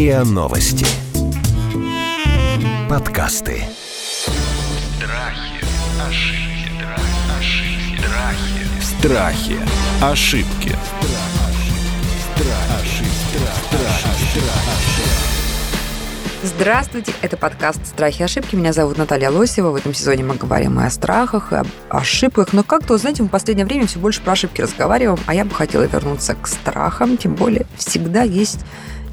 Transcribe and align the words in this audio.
РИА 0.00 0.24
Новости. 0.24 0.86
Подкасты. 2.88 3.64
Страхи, 4.96 5.60
ошибки, 6.08 6.86
ошибки, 7.38 8.00
страхи. 8.80 8.80
Страхи. 8.80 9.56
Ошибки. 10.02 10.76
Здравствуйте, 16.42 17.12
это 17.20 17.36
подкаст 17.36 17.86
«Страхи 17.86 18.22
и 18.22 18.24
ошибки». 18.24 18.56
Меня 18.56 18.72
зовут 18.72 18.96
Наталья 18.96 19.28
Лосева. 19.30 19.70
В 19.70 19.76
этом 19.76 19.92
сезоне 19.92 20.24
мы 20.24 20.36
говорим 20.36 20.80
и 20.80 20.84
о 20.84 20.88
страхах, 20.88 21.52
и 21.52 21.56
об 21.56 21.66
ошибках. 21.90 22.54
Но 22.54 22.62
как-то, 22.62 22.96
знаете, 22.96 23.22
мы 23.22 23.28
в 23.28 23.32
последнее 23.32 23.66
время 23.66 23.86
все 23.86 23.98
больше 23.98 24.22
про 24.22 24.32
ошибки 24.32 24.62
разговариваем, 24.62 25.18
а 25.26 25.34
я 25.34 25.44
бы 25.44 25.54
хотела 25.54 25.82
вернуться 25.82 26.34
к 26.34 26.46
страхам. 26.46 27.18
Тем 27.18 27.34
более, 27.34 27.66
всегда 27.76 28.22
есть 28.22 28.60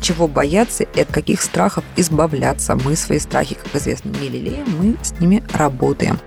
чего 0.01 0.27
бояться 0.27 0.83
и 0.83 1.01
от 1.01 1.11
каких 1.11 1.41
страхов 1.41 1.83
избавляться. 1.95 2.75
Мы 2.75 2.95
свои 2.95 3.19
страхи, 3.19 3.55
как 3.55 3.75
известно, 3.75 4.09
не 4.09 4.29
лелеем, 4.29 4.65
мы 4.79 4.97
с 5.03 5.19
ними 5.19 5.43
работаем. 5.53 6.19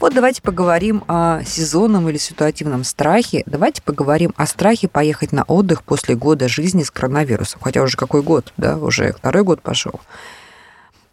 Вот 0.00 0.12
давайте 0.12 0.42
поговорим 0.42 1.02
о 1.08 1.42
сезонном 1.44 2.08
или 2.08 2.18
ситуативном 2.18 2.84
страхе. 2.84 3.42
Давайте 3.46 3.80
поговорим 3.80 4.34
о 4.36 4.46
страхе 4.46 4.86
поехать 4.86 5.32
на 5.32 5.44
отдых 5.44 5.82
после 5.82 6.14
года 6.14 6.48
жизни 6.48 6.82
с 6.82 6.90
коронавирусом. 6.90 7.60
Хотя 7.62 7.80
уже 7.82 7.96
какой 7.96 8.22
год, 8.22 8.52
да, 8.56 8.76
уже 8.76 9.12
второй 9.12 9.44
год 9.44 9.62
пошел. 9.62 10.00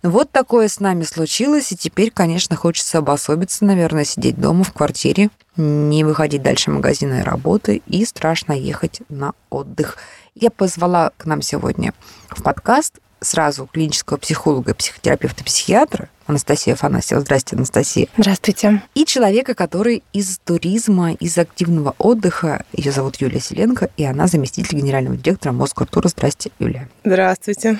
Вот 0.03 0.31
такое 0.31 0.67
с 0.67 0.79
нами 0.79 1.03
случилось, 1.03 1.71
и 1.71 1.77
теперь, 1.77 2.09
конечно, 2.09 2.55
хочется 2.55 2.97
обособиться, 2.97 3.65
наверное, 3.65 4.03
сидеть 4.03 4.39
дома 4.39 4.63
в 4.63 4.73
квартире, 4.73 5.29
не 5.57 6.03
выходить 6.03 6.41
дальше 6.41 6.71
магазина 6.71 7.19
и 7.19 7.23
работы, 7.23 7.83
и 7.85 8.03
страшно 8.03 8.53
ехать 8.53 9.01
на 9.09 9.33
отдых. 9.51 9.97
Я 10.35 10.49
позвала 10.49 11.11
к 11.17 11.25
нам 11.25 11.41
сегодня 11.41 11.93
в 12.29 12.41
подкаст 12.41 12.99
сразу 13.19 13.67
клинического 13.67 14.17
психолога, 14.17 14.73
психотерапевта, 14.73 15.43
психиатра 15.43 16.09
Анастасия 16.25 16.73
Афанасьева. 16.73 17.19
Здравствуйте, 17.19 17.57
Анастасия. 17.57 18.07
Здравствуйте. 18.17 18.81
И 18.95 19.05
человека, 19.05 19.53
который 19.53 20.03
из 20.13 20.39
туризма, 20.39 21.11
из 21.11 21.37
активного 21.37 21.95
отдыха. 21.97 22.63
Ее 22.71 22.93
зовут 22.93 23.17
Юлия 23.17 23.41
Селенко, 23.41 23.89
и 23.97 24.05
она 24.05 24.27
заместитель 24.27 24.77
генерального 24.77 25.17
директора 25.17 25.51
Москультура. 25.51 26.07
Здрасте, 26.07 26.51
Юлия. 26.59 26.89
Здравствуйте. 27.03 27.77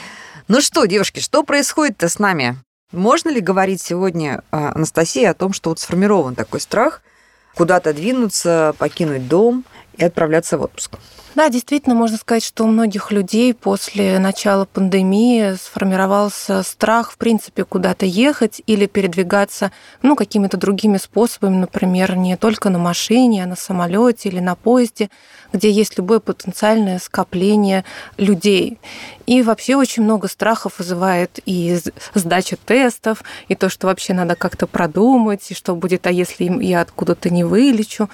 Ну 0.50 0.60
что, 0.60 0.86
девушки, 0.86 1.22
что 1.22 1.44
происходит-то 1.44 2.10
с 2.10 2.20
нами? 2.20 2.58
Можно 2.92 3.30
ли 3.30 3.40
говорить 3.40 3.82
сегодня, 3.82 4.44
а, 4.52 4.74
Анастасия, 4.76 5.32
о 5.32 5.34
том, 5.34 5.54
что 5.54 5.70
вот 5.70 5.80
сформирован 5.80 6.36
такой 6.36 6.60
страх 6.60 7.02
куда-то 7.56 7.94
двинуться, 7.94 8.76
покинуть 8.78 9.28
дом 9.28 9.64
и 9.97 10.03
отправляться 10.03 10.58
в 10.58 10.64
отпуск? 10.64 10.97
Да, 11.34 11.47
действительно, 11.47 11.95
можно 11.95 12.17
сказать, 12.17 12.44
что 12.44 12.66
у 12.66 12.67
многих 12.67 13.09
людей 13.11 13.53
после 13.53 14.20
начала 14.20 14.66
пандемии 14.66 15.53
сформировался 15.53 16.61
страх, 16.61 17.14
в 17.14 17.17
принципе, 17.17 17.64
куда-то 17.64 18.06
ехать 18.06 18.62
или 18.67 18.86
передвигаться 18.86 19.72
ну, 20.02 20.17
какими-то 20.17 20.58
другими 20.58 20.97
способами, 20.97 21.56
например, 21.56 22.17
не 22.17 22.36
только 22.36 22.69
на 22.69 22.80
машине, 22.80 23.45
а 23.45 23.47
на 23.47 23.56
самолете 23.56 24.28
или 24.28 24.39
на 24.39 24.56
поезде, 24.56 25.09
где 25.53 25.72
есть 25.72 25.97
любое 25.97 26.19
потенциальное 26.19 27.00
скопление 27.00 27.86
людей. 28.17 28.78
И 29.25 29.42
вообще 29.42 29.78
очень 29.78 30.03
много 30.03 30.28
страхов 30.28 30.80
вызывает 30.80 31.39
и 31.45 31.80
сдача 32.14 32.58
тестов, 32.58 33.23
и 33.47 33.56
то, 33.56 33.69
что 33.69 33.88
вообще 33.88 34.14
надо 34.14 34.36
как-то 34.36 34.67
продумать, 34.67 35.50
и 35.50 35.53
что 35.53 35.75
будет, 35.75 36.08
а 36.08 36.12
если 36.12 36.44
я 36.62 36.81
откуда-то 36.81 37.30
не 37.30 37.45
вылечу. 37.45 38.09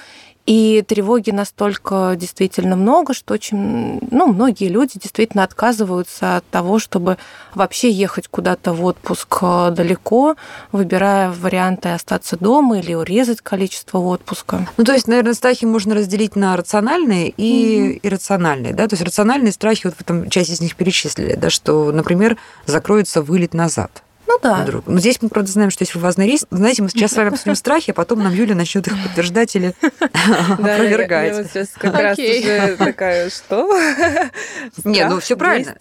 И 0.48 0.82
тревоги 0.88 1.32
настолько 1.32 2.16
действительно 2.16 2.78
много, 2.78 3.14
что 3.14 3.34
очень, 3.34 4.00
ну, 4.12 4.28
многие 4.28 4.70
люди 4.70 4.94
действительно 4.98 5.44
отказываются 5.44 6.38
от 6.38 6.50
того, 6.50 6.80
чтобы 6.80 7.18
вообще 7.54 7.92
ехать 7.92 8.30
куда-то 8.30 8.72
в 8.72 8.86
отпуск 8.86 9.40
э, 9.42 9.72
далеко, 9.72 10.38
выбирая 10.72 11.32
варианты 11.32 11.90
остаться 11.90 12.38
дома 12.38 12.80
или 12.80 12.94
урезать 12.94 13.42
количество 13.42 13.98
отпуска. 13.98 14.66
Ну, 14.78 14.86
то 14.86 14.94
есть, 14.94 15.10
наверное, 15.10 15.34
страхи 15.34 15.66
можно 15.66 15.94
разделить 15.96 16.38
на 16.38 16.56
рациональные 16.56 17.34
и 17.36 17.98
mm-hmm. 17.98 18.00
иррациональные, 18.04 18.74
да? 18.74 18.88
То 18.88 18.94
есть 18.94 19.04
рациональные 19.04 19.52
страхи, 19.52 19.82
вот 19.88 19.96
в 19.96 20.02
этом 20.02 20.30
часть 20.30 20.50
из 20.50 20.62
них 20.62 20.78
перечислили, 20.78 21.36
да, 21.36 21.50
что, 21.50 21.92
например, 21.92 22.38
закроется 22.66 23.22
вылет 23.22 23.54
назад. 23.54 24.02
Ну 24.28 24.40
да. 24.42 24.64
Вдруг. 24.64 24.86
Но 24.88 25.00
здесь 25.00 25.22
мы, 25.22 25.30
правда, 25.30 25.52
знаем, 25.52 25.70
что 25.70 25.84
есть 25.84 25.96
вывозный 25.96 26.28
риск. 26.28 26.48
Знаете, 26.52 26.84
мы 26.84 26.90
сейчас 26.90 27.12
с 27.12 27.16
вами 27.16 27.30
обсудим 27.30 27.56
страхи, 27.56 27.92
а 27.92 27.94
потом 27.94 28.22
нам 28.22 28.34
Юля 28.34 28.56
начнет 28.56 28.86
их 28.88 28.94
подтверждать 29.02 29.56
или 29.56 29.74
опровергать. 29.82 31.38
Я 31.38 31.44
сейчас 31.46 31.70
как 31.78 31.94
раз 31.94 32.18
уже 32.20 32.76
такая, 32.78 33.30
что? 33.30 33.80
Не, 34.84 35.08
ну 35.08 35.20
все 35.20 35.38
правильно. 35.38 35.76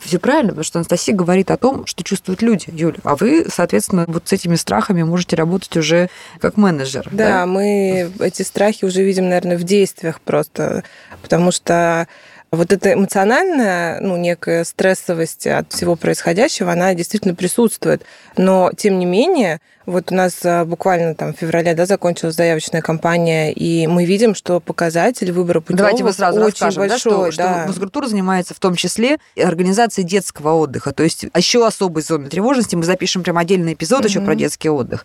Все 0.00 0.18
правильно, 0.18 0.48
потому 0.48 0.64
что 0.64 0.78
Анастасия 0.78 1.14
говорит 1.14 1.50
о 1.50 1.56
том, 1.56 1.86
что 1.86 2.02
чувствуют 2.02 2.42
люди, 2.42 2.66
Юля. 2.68 2.98
А 3.04 3.16
вы, 3.16 3.46
соответственно, 3.52 4.04
вот 4.08 4.28
с 4.28 4.32
этими 4.32 4.56
страхами 4.56 5.02
можете 5.02 5.36
работать 5.36 5.76
уже 5.76 6.08
как 6.40 6.56
менеджер. 6.56 7.08
Да, 7.12 7.46
мы 7.46 8.10
эти 8.20 8.42
страхи 8.42 8.84
уже 8.84 9.02
видим, 9.02 9.28
наверное, 9.28 9.58
в 9.58 9.64
действиях 9.64 10.20
просто, 10.20 10.84
потому 11.22 11.52
что 11.52 12.08
вот 12.52 12.72
эта 12.72 12.92
эмоциональная, 12.92 14.00
ну, 14.00 14.16
некая 14.16 14.64
стрессовость 14.64 15.46
от 15.46 15.72
всего 15.72 15.96
происходящего, 15.96 16.72
она 16.72 16.94
действительно 16.94 17.34
присутствует. 17.34 18.02
Но, 18.36 18.70
тем 18.76 18.98
не 18.98 19.06
менее, 19.06 19.60
вот 19.84 20.10
у 20.10 20.14
нас 20.14 20.40
а, 20.44 20.64
буквально 20.64 21.14
там 21.14 21.32
в 21.32 21.38
феврале 21.38 21.74
да, 21.74 21.86
закончилась 21.86 22.34
заявочная 22.34 22.82
кампания, 22.82 23.52
и 23.52 23.86
мы 23.86 24.04
видим, 24.04 24.34
что 24.34 24.60
показатель 24.60 25.32
выбора 25.32 25.60
путевок 25.60 25.78
Давайте 25.78 26.04
мы 26.04 26.12
сразу 26.12 26.40
очень 26.40 26.66
расскажем, 26.66 26.80
большой. 26.80 27.32
Да, 27.32 27.64
что, 27.66 27.72
да. 27.72 27.88
что 27.88 28.08
занимается 28.08 28.54
в 28.54 28.60
том 28.60 28.74
числе 28.74 29.18
организацией 29.36 30.06
детского 30.06 30.54
отдыха. 30.54 30.92
То 30.92 31.02
есть 31.02 31.26
еще 31.36 31.66
особой 31.66 32.02
зоны 32.02 32.28
тревожности. 32.28 32.76
Мы 32.76 32.84
запишем 32.84 33.22
прям 33.22 33.38
отдельный 33.38 33.74
эпизод 33.74 34.04
mm-hmm. 34.04 34.08
еще 34.08 34.20
про 34.20 34.34
детский 34.34 34.70
отдых 34.70 35.04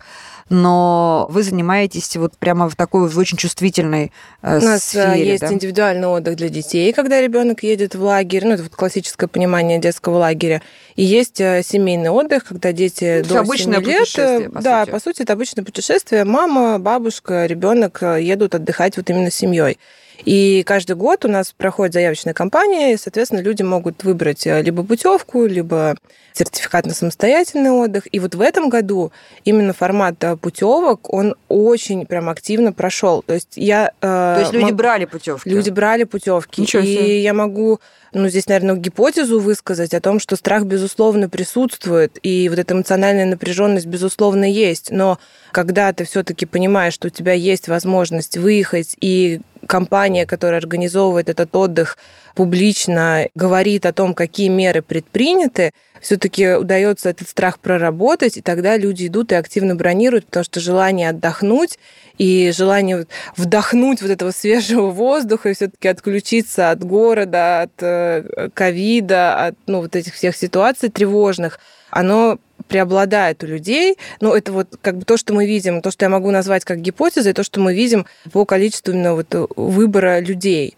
но 0.52 1.26
вы 1.30 1.42
занимаетесь 1.42 2.14
вот 2.16 2.36
прямо 2.36 2.68
в 2.68 2.76
такой 2.76 3.08
в 3.08 3.18
очень 3.18 3.38
чувствительной 3.38 4.12
э, 4.42 4.58
У 4.58 4.62
нас 4.62 4.84
сфере, 4.84 5.26
есть 5.26 5.40
да? 5.40 5.52
индивидуальный 5.52 6.06
отдых 6.08 6.36
для 6.36 6.50
детей, 6.50 6.92
когда 6.92 7.20
ребенок 7.20 7.62
едет 7.62 7.94
в 7.94 8.02
лагерь, 8.02 8.44
ну 8.44 8.52
это 8.52 8.64
вот 8.64 8.76
классическое 8.76 9.28
понимание 9.28 9.78
детского 9.78 10.18
лагеря, 10.18 10.60
и 10.96 11.02
есть 11.02 11.40
э, 11.40 11.62
семейный 11.64 12.10
отдых, 12.10 12.44
когда 12.44 12.72
дети 12.72 13.22
ну, 13.22 13.34
до 13.34 13.40
обычное 13.40 13.80
7 13.80 13.86
лет, 13.86 13.98
путешествие, 14.00 14.50
по 14.50 14.62
да, 14.62 14.80
сути. 14.80 14.90
по 14.90 15.00
сути 15.00 15.22
это 15.22 15.32
обычное 15.32 15.64
путешествие, 15.64 16.24
мама, 16.24 16.78
бабушка, 16.78 17.46
ребенок 17.46 18.02
едут 18.02 18.54
отдыхать 18.54 18.96
вот 18.96 19.08
именно 19.10 19.30
с 19.30 19.34
семьей. 19.34 19.78
И 20.24 20.62
каждый 20.64 20.94
год 20.96 21.24
у 21.24 21.28
нас 21.28 21.52
проходит 21.52 21.94
заявочная 21.94 22.34
кампания, 22.34 22.92
и, 22.92 22.96
соответственно, 22.96 23.40
люди 23.40 23.62
могут 23.62 24.04
выбрать 24.04 24.46
э, 24.46 24.62
либо 24.62 24.84
путевку, 24.84 25.46
либо 25.46 25.96
сертификат 26.32 26.86
на 26.86 26.94
самостоятельный 26.94 27.70
отдых. 27.70 28.04
И 28.12 28.20
вот 28.20 28.34
в 28.34 28.40
этом 28.40 28.68
году 28.68 29.12
именно 29.44 29.72
формат 29.72 30.22
э, 30.22 30.36
путевок, 30.36 31.12
он 31.12 31.34
очень 31.48 32.06
прям 32.06 32.28
активно 32.28 32.72
прошел. 32.72 33.22
То 33.22 33.34
есть 33.34 33.54
я... 33.56 33.92
То 34.00 34.38
есть 34.40 34.52
люди 34.52 34.72
брали 34.72 35.06
путевки? 35.06 35.48
Люди 35.48 35.70
брали 35.70 36.04
путевки. 36.04 36.60
Ничего 36.60 36.82
себе. 36.82 37.18
И 37.18 37.22
я 37.22 37.34
могу 37.34 37.80
ну, 38.12 38.28
здесь, 38.28 38.46
наверное, 38.46 38.76
гипотезу 38.76 39.40
высказать 39.40 39.94
о 39.94 40.00
том, 40.00 40.18
что 40.20 40.36
страх, 40.36 40.64
безусловно, 40.64 41.28
присутствует, 41.28 42.18
и 42.22 42.48
вот 42.48 42.58
эта 42.58 42.74
эмоциональная 42.74 43.26
напряженность, 43.26 43.86
безусловно, 43.86 44.50
есть. 44.50 44.90
Но 44.90 45.18
когда 45.50 45.92
ты 45.92 46.04
все-таки 46.04 46.46
понимаешь, 46.46 46.94
что 46.94 47.08
у 47.08 47.10
тебя 47.10 47.32
есть 47.32 47.68
возможность 47.68 48.36
выехать, 48.36 48.96
и 49.00 49.40
компания, 49.66 50.26
которая 50.26 50.60
организовывает 50.60 51.28
этот 51.28 51.54
отдых, 51.54 51.96
публично 52.34 53.28
говорит 53.34 53.86
о 53.86 53.92
том, 53.92 54.14
какие 54.14 54.48
меры 54.48 54.82
предприняты, 54.82 55.72
все-таки 56.02 56.54
удается 56.54 57.08
этот 57.08 57.28
страх 57.28 57.58
проработать, 57.58 58.36
и 58.36 58.42
тогда 58.42 58.76
люди 58.76 59.06
идут 59.06 59.32
и 59.32 59.36
активно 59.36 59.76
бронируют, 59.76 60.26
потому 60.26 60.44
что 60.44 60.60
желание 60.60 61.08
отдохнуть 61.08 61.78
и 62.18 62.52
желание 62.54 63.06
вдохнуть 63.36 64.02
вот 64.02 64.10
этого 64.10 64.32
свежего 64.32 64.90
воздуха 64.90 65.48
и 65.48 65.54
все-таки 65.54 65.88
отключиться 65.88 66.70
от 66.70 66.84
города, 66.84 67.62
от 67.62 67.72
э, 67.80 68.48
ковида, 68.52 69.46
от 69.46 69.54
ну, 69.66 69.80
вот 69.80 69.96
этих 69.96 70.14
всех 70.14 70.36
ситуаций 70.36 70.90
тревожных, 70.90 71.60
оно 71.90 72.38
преобладает 72.68 73.42
у 73.44 73.46
людей. 73.46 73.96
Ну, 74.20 74.34
это 74.34 74.52
вот 74.52 74.76
как 74.80 74.98
бы 74.98 75.04
то, 75.04 75.16
что 75.16 75.34
мы 75.34 75.46
видим, 75.46 75.82
то, 75.82 75.90
что 75.90 76.04
я 76.04 76.08
могу 76.08 76.30
назвать 76.30 76.64
как 76.64 76.80
гипотезой, 76.80 77.32
то, 77.32 77.44
что 77.44 77.60
мы 77.60 77.74
видим 77.74 78.06
по 78.32 78.44
количеству 78.44 78.92
именно 78.92 79.14
вот 79.14 79.34
выбора 79.56 80.20
людей 80.20 80.76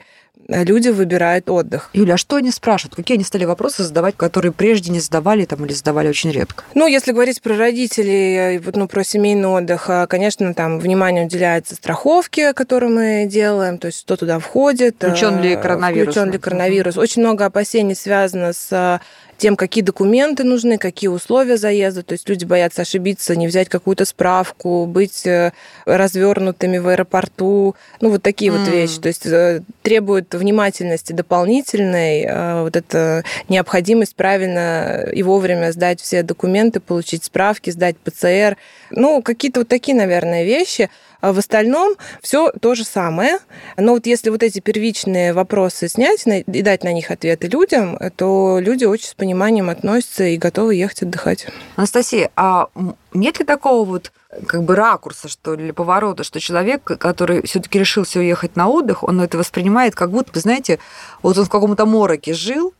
люди 0.49 0.89
выбирают 0.89 1.49
отдых. 1.49 1.91
Юля, 1.93 2.15
а 2.15 2.17
что 2.17 2.37
они 2.37 2.51
спрашивают? 2.51 2.95
Какие 2.95 3.17
они 3.17 3.25
стали 3.25 3.45
вопросы 3.45 3.83
задавать, 3.85 4.17
которые 4.17 4.53
прежде 4.53 4.91
не 4.91 5.01
задавали 5.01 5.45
там, 5.45 5.65
или 5.65 5.73
задавали 5.73 6.09
очень 6.09 6.31
редко? 6.31 6.65
Ну, 6.75 6.87
если 6.87 7.13
говорить 7.13 7.41
про 7.43 7.57
родителей, 7.57 8.59
вот, 8.59 8.77
ну, 8.77 8.89
про 8.89 9.05
семейный 9.05 9.49
отдых, 9.49 9.89
а, 9.89 10.07
конечно, 10.07 10.53
там 10.55 10.79
внимание 10.79 11.27
уделяется 11.27 11.75
страховке, 11.75 12.53
которую 12.53 12.93
мы 12.93 13.27
делаем, 13.27 13.79
то 13.79 13.87
есть 13.87 14.01
что 14.01 14.17
туда 14.17 14.39
входит. 14.39 14.97
Включен 14.97 15.41
ли 15.41 15.57
коронавирус? 15.57 16.15
Включен 16.15 16.33
ли 16.33 16.39
коронавирус. 16.39 16.97
Очень 16.97 17.23
много 17.23 17.47
опасений 17.47 17.95
связано 17.95 18.53
с 18.53 19.01
тем, 19.39 19.57
какие 19.57 19.83
документы 19.83 20.45
нужны, 20.45 20.79
какие 20.79 21.09
условия 21.09 21.57
заезда. 21.57 22.03
То 22.03 22.13
есть 22.13 22.29
люди 22.29 22.45
боятся 22.45 22.83
ошибиться, 22.83 23.37
не 23.37 23.47
взять 23.47 23.69
какую-то 23.69 24.05
справку, 24.05 24.87
быть 24.87 25.27
э, 25.27 25.53
развернутыми 25.85 26.79
в 26.79 26.89
аэропорту. 26.89 27.75
Ну, 28.01 28.11
вот 28.11 28.23
такие 28.23 28.51
mm. 28.51 28.59
вот 28.59 28.69
вещи. 28.69 29.01
То 29.01 29.09
есть 29.09 29.27
э, 29.27 29.63
требуют 29.83 30.35
внимательности 30.35 31.13
дополнительной, 31.13 32.23
э, 32.23 32.63
вот 32.63 32.77
эта 32.77 33.25
необходимость 33.49 34.17
правильно 34.17 35.07
и 35.13 35.23
вовремя 35.23 35.73
сдать 35.73 36.01
все 36.01 36.23
документы, 36.23 36.81
получить 36.81 37.25
справки, 37.25 37.71
сдать 37.71 37.97
ПЦР. 37.99 38.57
Ну, 38.91 39.23
какие-то 39.23 39.61
вот 39.61 39.69
такие, 39.69 39.97
наверное, 39.97 40.45
вещи. 40.45 40.91
А 41.25 41.33
в 41.33 41.39
остальном 41.39 41.95
все 42.21 42.51
то 42.51 42.75
же 42.75 42.85
самое. 42.85 43.39
Но 43.79 43.93
вот 43.95 44.05
если 44.05 44.29
вот 44.29 44.43
эти 44.43 44.61
первичные 44.61 45.33
вопросы 45.33 45.89
снять 45.89 46.27
и 46.27 46.63
дать 46.63 46.85
на 46.85 46.93
них 46.93 47.11
ответы 47.11 47.49
людям, 47.49 47.99
то 48.17 48.59
люди 48.61 48.85
очень 48.85 49.09
с 49.09 49.15
пониманием 49.15 49.71
относятся 49.71 50.25
и 50.25 50.37
готовы 50.37 50.75
ехать 50.75 51.01
отдыхать. 51.01 51.47
Анастасия, 51.77 52.31
а 52.37 52.69
нет 53.15 53.39
ли 53.39 53.47
такого 53.47 53.87
вот 53.87 54.13
как 54.47 54.65
бы 54.65 54.77
ракурса, 54.77 55.29
что 55.29 55.55
ли, 55.55 55.73
поворота, 55.73 56.25
что 56.25 56.41
человек, 56.41 56.83
который 56.85 57.47
все-таки 57.47 57.79
решился 57.79 58.19
уехать 58.19 58.55
на 58.55 58.69
отдых, 58.69 59.03
он 59.03 59.19
это 59.23 59.39
воспринимает 59.39 59.95
как 59.95 60.11
будто, 60.11 60.39
знаете, 60.39 60.79
вот 61.23 61.39
он 61.39 61.47
в 61.47 61.49
каком-то 61.49 61.87
мороке 61.87 62.35
жил, 62.35 62.75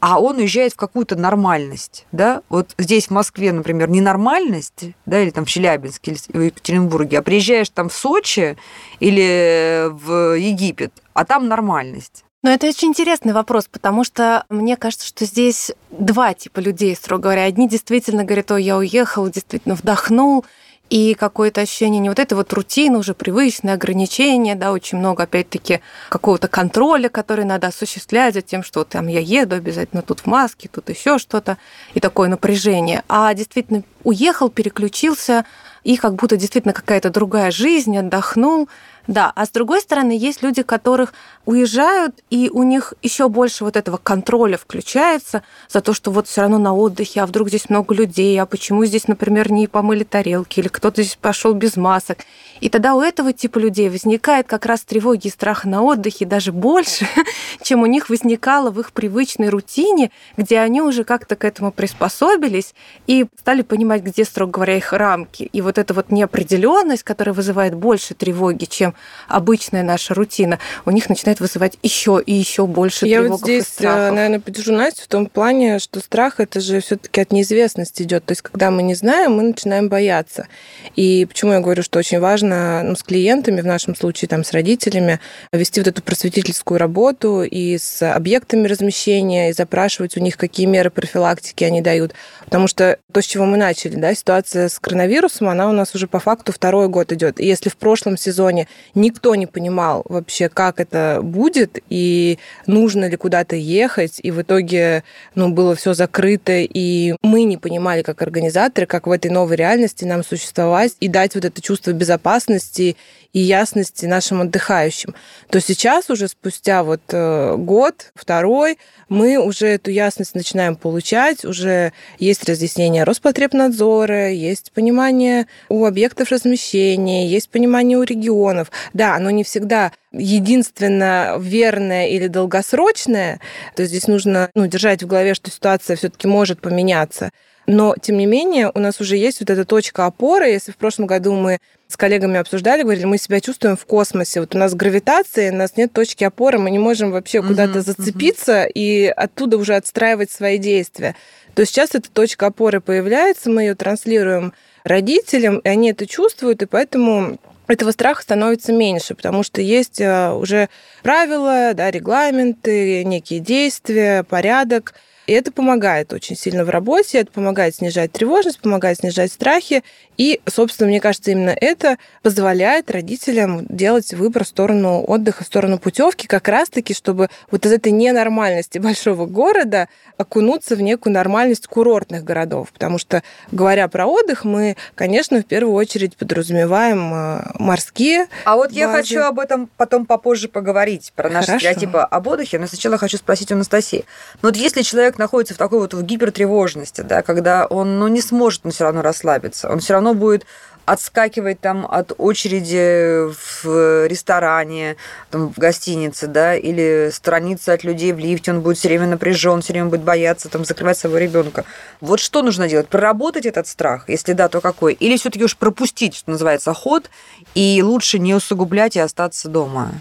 а 0.00 0.20
он 0.20 0.36
уезжает 0.36 0.72
в 0.72 0.76
какую-то 0.76 1.16
нормальность, 1.16 2.06
да, 2.12 2.42
вот 2.48 2.74
здесь 2.78 3.06
в 3.08 3.10
Москве, 3.10 3.52
например, 3.52 3.88
ненормальность, 3.88 4.84
да, 5.06 5.20
или 5.20 5.30
там 5.30 5.44
в 5.44 5.48
Челябинске, 5.48 6.12
или 6.12 6.38
в 6.38 6.40
Екатеринбурге, 6.42 7.18
а 7.18 7.22
приезжаешь 7.22 7.68
там 7.70 7.88
в 7.88 7.94
Сочи 7.94 8.56
или 9.00 9.88
в 9.90 10.36
Египет, 10.38 10.92
а 11.14 11.24
там 11.24 11.48
нормальность. 11.48 12.24
Но 12.42 12.50
это 12.50 12.68
очень 12.68 12.88
интересный 12.88 13.32
вопрос, 13.32 13.66
потому 13.70 14.04
что 14.04 14.44
мне 14.48 14.76
кажется, 14.76 15.06
что 15.06 15.24
здесь 15.24 15.72
два 15.90 16.34
типа 16.34 16.60
людей, 16.60 16.94
строго 16.94 17.24
говоря. 17.24 17.44
Одни 17.44 17.68
действительно 17.68 18.22
говорят, 18.22 18.52
о, 18.52 18.56
я 18.56 18.76
уехал, 18.76 19.28
действительно 19.28 19.74
вдохнул, 19.74 20.44
и 20.90 21.14
какое-то 21.14 21.60
ощущение 21.60 22.00
не 22.00 22.08
вот 22.08 22.18
этой 22.18 22.34
вот 22.34 22.52
рутины, 22.52 22.98
уже 22.98 23.14
привычные 23.14 23.74
ограничения, 23.74 24.54
да, 24.54 24.72
очень 24.72 24.98
много, 24.98 25.24
опять-таки, 25.24 25.80
какого-то 26.08 26.48
контроля, 26.48 27.08
который 27.08 27.44
надо 27.44 27.66
осуществлять 27.66 28.34
за 28.34 28.42
тем, 28.42 28.62
что 28.62 28.84
там 28.84 29.06
я 29.06 29.20
еду 29.20 29.56
обязательно 29.56 30.02
тут 30.02 30.20
в 30.20 30.26
маске, 30.26 30.68
тут 30.72 30.88
еще 30.88 31.18
что-то, 31.18 31.58
и 31.94 32.00
такое 32.00 32.28
напряжение. 32.28 33.02
А 33.08 33.32
действительно 33.34 33.82
уехал, 34.04 34.48
переключился, 34.48 35.44
и 35.84 35.96
как 35.96 36.14
будто 36.14 36.36
действительно 36.36 36.74
какая-то 36.74 37.10
другая 37.10 37.50
жизнь, 37.50 37.96
отдохнул, 37.96 38.68
да, 39.08 39.32
а 39.34 39.46
с 39.46 39.50
другой 39.50 39.80
стороны, 39.80 40.12
есть 40.12 40.42
люди, 40.42 40.62
которых 40.62 41.14
уезжают, 41.46 42.14
и 42.28 42.50
у 42.52 42.62
них 42.62 42.92
еще 43.02 43.30
больше 43.30 43.64
вот 43.64 43.74
этого 43.74 43.96
контроля 43.96 44.58
включается 44.58 45.42
за 45.66 45.80
то, 45.80 45.94
что 45.94 46.10
вот 46.10 46.28
все 46.28 46.42
равно 46.42 46.58
на 46.58 46.74
отдыхе, 46.74 47.22
а 47.22 47.26
вдруг 47.26 47.48
здесь 47.48 47.70
много 47.70 47.94
людей, 47.94 48.38
а 48.38 48.44
почему 48.44 48.84
здесь, 48.84 49.08
например, 49.08 49.50
не 49.50 49.66
помыли 49.66 50.04
тарелки, 50.04 50.60
или 50.60 50.68
кто-то 50.68 51.02
здесь 51.02 51.16
пошел 51.16 51.54
без 51.54 51.78
масок. 51.78 52.18
И 52.60 52.68
тогда 52.68 52.94
у 52.94 53.00
этого 53.00 53.32
типа 53.32 53.58
людей 53.58 53.88
возникает 53.88 54.46
как 54.46 54.66
раз 54.66 54.82
тревоги 54.82 55.28
и 55.28 55.30
страх 55.30 55.64
на 55.64 55.82
отдыхе 55.82 56.26
даже 56.26 56.52
больше, 56.52 57.08
чем 57.62 57.82
у 57.82 57.86
них 57.86 58.10
возникало 58.10 58.70
в 58.70 58.78
их 58.78 58.92
привычной 58.92 59.48
рутине, 59.48 60.10
где 60.36 60.58
они 60.58 60.82
уже 60.82 61.04
как-то 61.04 61.34
к 61.34 61.46
этому 61.46 61.72
приспособились 61.72 62.74
и 63.06 63.24
стали 63.38 63.62
понимать, 63.62 64.02
где, 64.02 64.26
строго 64.26 64.52
говоря, 64.52 64.76
их 64.76 64.92
рамки. 64.92 65.44
И 65.44 65.62
вот 65.62 65.78
эта 65.78 65.94
вот 65.94 66.10
неопределенность, 66.10 67.04
которая 67.04 67.32
вызывает 67.32 67.74
больше 67.74 68.12
тревоги, 68.12 68.66
чем 68.66 68.94
обычная 69.28 69.82
наша 69.82 70.14
рутина, 70.14 70.58
у 70.84 70.90
них 70.90 71.08
начинает 71.08 71.40
вызывать 71.40 71.78
еще 71.82 72.20
и 72.24 72.32
еще 72.32 72.66
больше 72.66 73.06
Я 73.06 73.22
вот 73.22 73.40
здесь, 73.40 73.64
и 73.64 73.66
страхов. 73.66 74.14
наверное, 74.14 74.40
поддержу 74.40 74.72
Настю 74.72 75.02
в 75.04 75.08
том 75.08 75.26
плане, 75.26 75.78
что 75.78 76.00
страх 76.00 76.40
это 76.40 76.60
же 76.60 76.80
все-таки 76.80 77.20
от 77.20 77.32
неизвестности 77.32 78.02
идет. 78.02 78.24
То 78.24 78.32
есть, 78.32 78.42
когда 78.42 78.70
мы 78.70 78.82
не 78.82 78.94
знаем, 78.94 79.32
мы 79.32 79.42
начинаем 79.42 79.88
бояться. 79.88 80.48
И 80.96 81.26
почему 81.26 81.52
я 81.52 81.60
говорю, 81.60 81.82
что 81.82 81.98
очень 81.98 82.20
важно 82.20 82.82
ну, 82.82 82.96
с 82.96 83.02
клиентами, 83.02 83.60
в 83.60 83.66
нашем 83.66 83.94
случае 83.94 84.28
там, 84.28 84.44
с 84.44 84.52
родителями, 84.52 85.20
вести 85.52 85.80
вот 85.80 85.88
эту 85.88 86.02
просветительскую 86.02 86.78
работу 86.78 87.42
и 87.42 87.78
с 87.78 88.02
объектами 88.10 88.66
размещения, 88.66 89.50
и 89.50 89.52
запрашивать 89.52 90.16
у 90.16 90.20
них, 90.20 90.36
какие 90.36 90.66
меры 90.66 90.90
профилактики 90.90 91.64
они 91.64 91.80
дают. 91.82 92.14
Потому 92.44 92.66
что 92.66 92.98
то, 93.12 93.20
с 93.20 93.26
чего 93.26 93.44
мы 93.44 93.56
начали, 93.56 93.96
да, 93.96 94.14
ситуация 94.14 94.68
с 94.68 94.78
коронавирусом, 94.78 95.48
она 95.48 95.68
у 95.68 95.72
нас 95.72 95.94
уже 95.94 96.06
по 96.06 96.18
факту 96.18 96.52
второй 96.52 96.88
год 96.88 97.12
идет. 97.12 97.40
И 97.40 97.46
если 97.46 97.68
в 97.68 97.76
прошлом 97.76 98.16
сезоне 98.16 98.68
никто 98.94 99.34
не 99.34 99.46
понимал 99.46 100.02
вообще, 100.08 100.48
как 100.48 100.80
это 100.80 101.20
будет, 101.22 101.78
и 101.88 102.38
нужно 102.66 103.08
ли 103.08 103.16
куда-то 103.16 103.56
ехать, 103.56 104.20
и 104.22 104.30
в 104.30 104.42
итоге 104.42 105.04
ну, 105.34 105.50
было 105.50 105.74
все 105.74 105.94
закрыто, 105.94 106.52
и 106.52 107.14
мы 107.22 107.44
не 107.44 107.56
понимали, 107.56 108.02
как 108.02 108.22
организаторы, 108.22 108.86
как 108.86 109.06
в 109.06 109.10
этой 109.10 109.30
новой 109.30 109.56
реальности 109.56 110.04
нам 110.04 110.24
существовать 110.24 110.96
и 111.00 111.08
дать 111.08 111.34
вот 111.34 111.44
это 111.44 111.60
чувство 111.60 111.92
безопасности 111.92 112.96
и 113.32 113.40
ясности 113.40 114.06
нашим 114.06 114.40
отдыхающим, 114.40 115.14
то 115.50 115.60
сейчас 115.60 116.08
уже 116.08 116.28
спустя 116.28 116.82
вот 116.82 117.02
э, 117.12 117.56
год, 117.56 118.10
второй, 118.14 118.78
мы 119.08 119.36
уже 119.38 119.66
эту 119.66 119.90
ясность 119.90 120.34
начинаем 120.34 120.76
получать, 120.76 121.44
уже 121.44 121.92
есть 122.18 122.48
разъяснение 122.48 123.04
Роспотребнадзора, 123.04 124.30
есть 124.30 124.72
понимание 124.72 125.46
у 125.68 125.84
объектов 125.84 126.30
размещения, 126.30 127.28
есть 127.28 127.50
понимание 127.50 127.98
у 127.98 128.02
регионов. 128.02 128.70
Да, 128.92 129.14
оно 129.14 129.30
не 129.30 129.44
всегда 129.44 129.92
единственно 130.12 131.36
верное 131.38 132.08
или 132.08 132.26
долгосрочное, 132.26 133.40
то 133.74 133.82
есть 133.82 133.92
здесь 133.92 134.08
нужно 134.08 134.50
ну, 134.54 134.66
держать 134.66 135.02
в 135.02 135.06
голове, 135.06 135.34
что 135.34 135.50
ситуация 135.50 135.96
все-таки 135.96 136.26
может 136.26 136.60
поменяться. 136.60 137.30
Но, 137.68 137.94
тем 138.00 138.16
не 138.16 138.24
менее, 138.24 138.72
у 138.74 138.78
нас 138.78 138.98
уже 138.98 139.18
есть 139.18 139.40
вот 139.40 139.50
эта 139.50 139.66
точка 139.66 140.06
опоры. 140.06 140.48
Если 140.48 140.72
в 140.72 140.78
прошлом 140.78 141.06
году 141.06 141.34
мы 141.34 141.58
с 141.86 141.98
коллегами 141.98 142.38
обсуждали, 142.38 142.82
говорили, 142.82 143.04
мы 143.04 143.18
себя 143.18 143.42
чувствуем 143.42 143.76
в 143.76 143.84
космосе. 143.84 144.40
Вот 144.40 144.54
у 144.54 144.58
нас 144.58 144.74
гравитация, 144.74 145.52
у 145.52 145.54
нас 145.54 145.76
нет 145.76 145.92
точки 145.92 146.24
опоры, 146.24 146.58
мы 146.58 146.70
не 146.70 146.78
можем 146.78 147.10
вообще 147.10 147.38
uh-huh, 147.38 147.48
куда-то 147.48 147.82
зацепиться 147.82 148.64
uh-huh. 148.64 148.72
и 148.74 149.06
оттуда 149.14 149.58
уже 149.58 149.74
отстраивать 149.74 150.30
свои 150.30 150.56
действия. 150.56 151.14
То 151.54 151.66
сейчас 151.66 151.94
эта 151.94 152.10
точка 152.10 152.46
опоры 152.46 152.80
появляется, 152.80 153.50
мы 153.50 153.64
ее 153.64 153.74
транслируем 153.74 154.54
родителям, 154.84 155.58
и 155.58 155.68
они 155.68 155.90
это 155.90 156.06
чувствуют, 156.06 156.62
и 156.62 156.66
поэтому 156.66 157.38
этого 157.70 157.90
страха 157.90 158.22
становится 158.22 158.72
меньше, 158.72 159.14
потому 159.14 159.42
что 159.42 159.60
есть 159.60 160.00
э, 160.00 160.32
уже 160.32 160.68
правила, 161.02 161.72
да, 161.74 161.90
регламенты, 161.90 163.04
некие 163.04 163.40
действия, 163.40 164.22
порядок, 164.24 164.94
и 165.28 165.32
это 165.32 165.52
помогает 165.52 166.14
очень 166.14 166.36
сильно 166.36 166.64
в 166.64 166.70
работе, 166.70 167.18
это 167.18 167.30
помогает 167.30 167.74
снижать 167.74 168.12
тревожность, 168.12 168.60
помогает 168.60 168.96
снижать 168.96 169.30
страхи. 169.30 169.84
И, 170.16 170.40
собственно, 170.46 170.88
мне 170.88 171.02
кажется, 171.02 171.30
именно 171.30 171.54
это 171.54 171.98
позволяет 172.22 172.90
родителям 172.90 173.66
делать 173.68 174.14
выбор 174.14 174.44
в 174.44 174.48
сторону 174.48 175.04
отдыха, 175.06 175.44
в 175.44 175.46
сторону 175.46 175.78
путевки, 175.78 176.26
как 176.26 176.48
раз-таки, 176.48 176.94
чтобы 176.94 177.28
вот 177.50 177.66
из 177.66 177.72
этой 177.72 177.92
ненормальности 177.92 178.78
большого 178.88 179.26
города 179.26 179.88
окунуться 180.16 180.76
в 180.76 180.80
некую 180.80 181.12
нормальность 181.12 181.66
курортных 181.66 182.24
городов. 182.24 182.72
Потому 182.72 182.96
что, 182.96 183.22
говоря 183.52 183.86
про 183.88 184.06
отдых, 184.06 184.44
мы, 184.44 184.78
конечно, 184.94 185.40
в 185.40 185.44
первую 185.44 185.74
очередь 185.74 186.16
подразумеваем 186.16 187.12
э, 187.12 187.42
морские. 187.58 188.28
А 188.46 188.56
вот 188.56 188.68
базы. 188.68 188.78
я 188.78 188.88
хочу 188.90 189.20
об 189.20 189.38
этом 189.38 189.68
потом 189.76 190.06
попозже 190.06 190.48
поговорить, 190.48 191.12
про 191.14 191.28
наши 191.28 191.48
Хорошо. 191.48 191.60
стереотипы 191.60 191.98
об 191.98 192.26
отдыхе. 192.28 192.58
Но 192.58 192.66
сначала 192.66 192.96
хочу 192.96 193.18
спросить 193.18 193.52
у 193.52 193.54
Анастасии. 193.54 194.06
Ну 194.40 194.48
вот 194.48 194.56
если 194.56 194.80
человек 194.80 195.17
находится 195.18 195.54
в 195.54 195.58
такой 195.58 195.80
вот 195.80 195.94
в 195.94 196.02
гипертревожности, 196.02 197.02
да, 197.02 197.22
когда 197.22 197.66
он 197.66 197.98
ну, 197.98 198.08
не 198.08 198.20
сможет 198.20 198.64
он 198.64 198.70
все 198.70 198.84
равно 198.84 199.02
расслабиться, 199.02 199.70
он 199.70 199.80
все 199.80 199.94
равно 199.94 200.14
будет 200.14 200.44
отскакивать 200.88 201.60
там 201.60 201.86
от 201.88 202.12
очереди 202.16 203.28
в 203.62 204.06
ресторане, 204.06 204.96
там, 205.30 205.52
в 205.52 205.58
гостинице, 205.58 206.26
да, 206.26 206.56
или 206.56 207.10
сторониться 207.12 207.74
от 207.74 207.84
людей 207.84 208.12
в 208.12 208.18
лифте, 208.18 208.52
он 208.52 208.62
будет 208.62 208.78
все 208.78 208.88
время 208.88 209.06
напряжен, 209.06 209.60
все 209.60 209.74
время 209.74 209.90
будет 209.90 210.02
бояться 210.02 210.48
там 210.48 210.64
закрывать 210.64 210.96
своего 210.96 211.18
ребенка. 211.18 211.64
Вот 212.00 212.20
что 212.20 212.42
нужно 212.42 212.68
делать? 212.68 212.88
Проработать 212.88 213.44
этот 213.44 213.66
страх? 213.66 214.08
Если 214.08 214.32
да, 214.32 214.48
то 214.48 214.60
какой? 214.60 214.94
Или 214.94 215.18
все-таки 215.18 215.44
уж 215.44 215.56
пропустить, 215.56 216.14
что 216.14 216.30
называется, 216.30 216.72
ход, 216.72 217.10
и 217.54 217.82
лучше 217.82 218.18
не 218.18 218.34
усугублять 218.34 218.96
и 218.96 219.00
остаться 219.00 219.48
дома? 219.48 219.92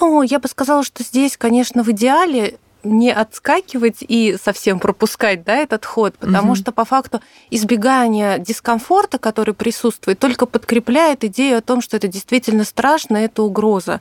Ну, 0.00 0.22
я 0.22 0.38
бы 0.38 0.48
сказала, 0.48 0.84
что 0.84 1.02
здесь, 1.02 1.36
конечно, 1.36 1.82
в 1.82 1.90
идеале 1.90 2.56
не 2.84 3.12
отскакивать 3.12 3.98
и 4.00 4.36
совсем 4.42 4.78
пропускать 4.78 5.44
да, 5.44 5.56
этот 5.56 5.84
ход, 5.84 6.16
потому 6.18 6.52
угу. 6.52 6.56
что 6.56 6.72
по 6.72 6.84
факту 6.84 7.20
избегание 7.50 8.38
дискомфорта, 8.38 9.18
который 9.18 9.54
присутствует, 9.54 10.18
только 10.18 10.46
подкрепляет 10.46 11.24
идею 11.24 11.58
о 11.58 11.62
том, 11.62 11.80
что 11.80 11.96
это 11.96 12.08
действительно 12.08 12.64
страшно, 12.64 13.16
это 13.16 13.42
угроза. 13.42 14.00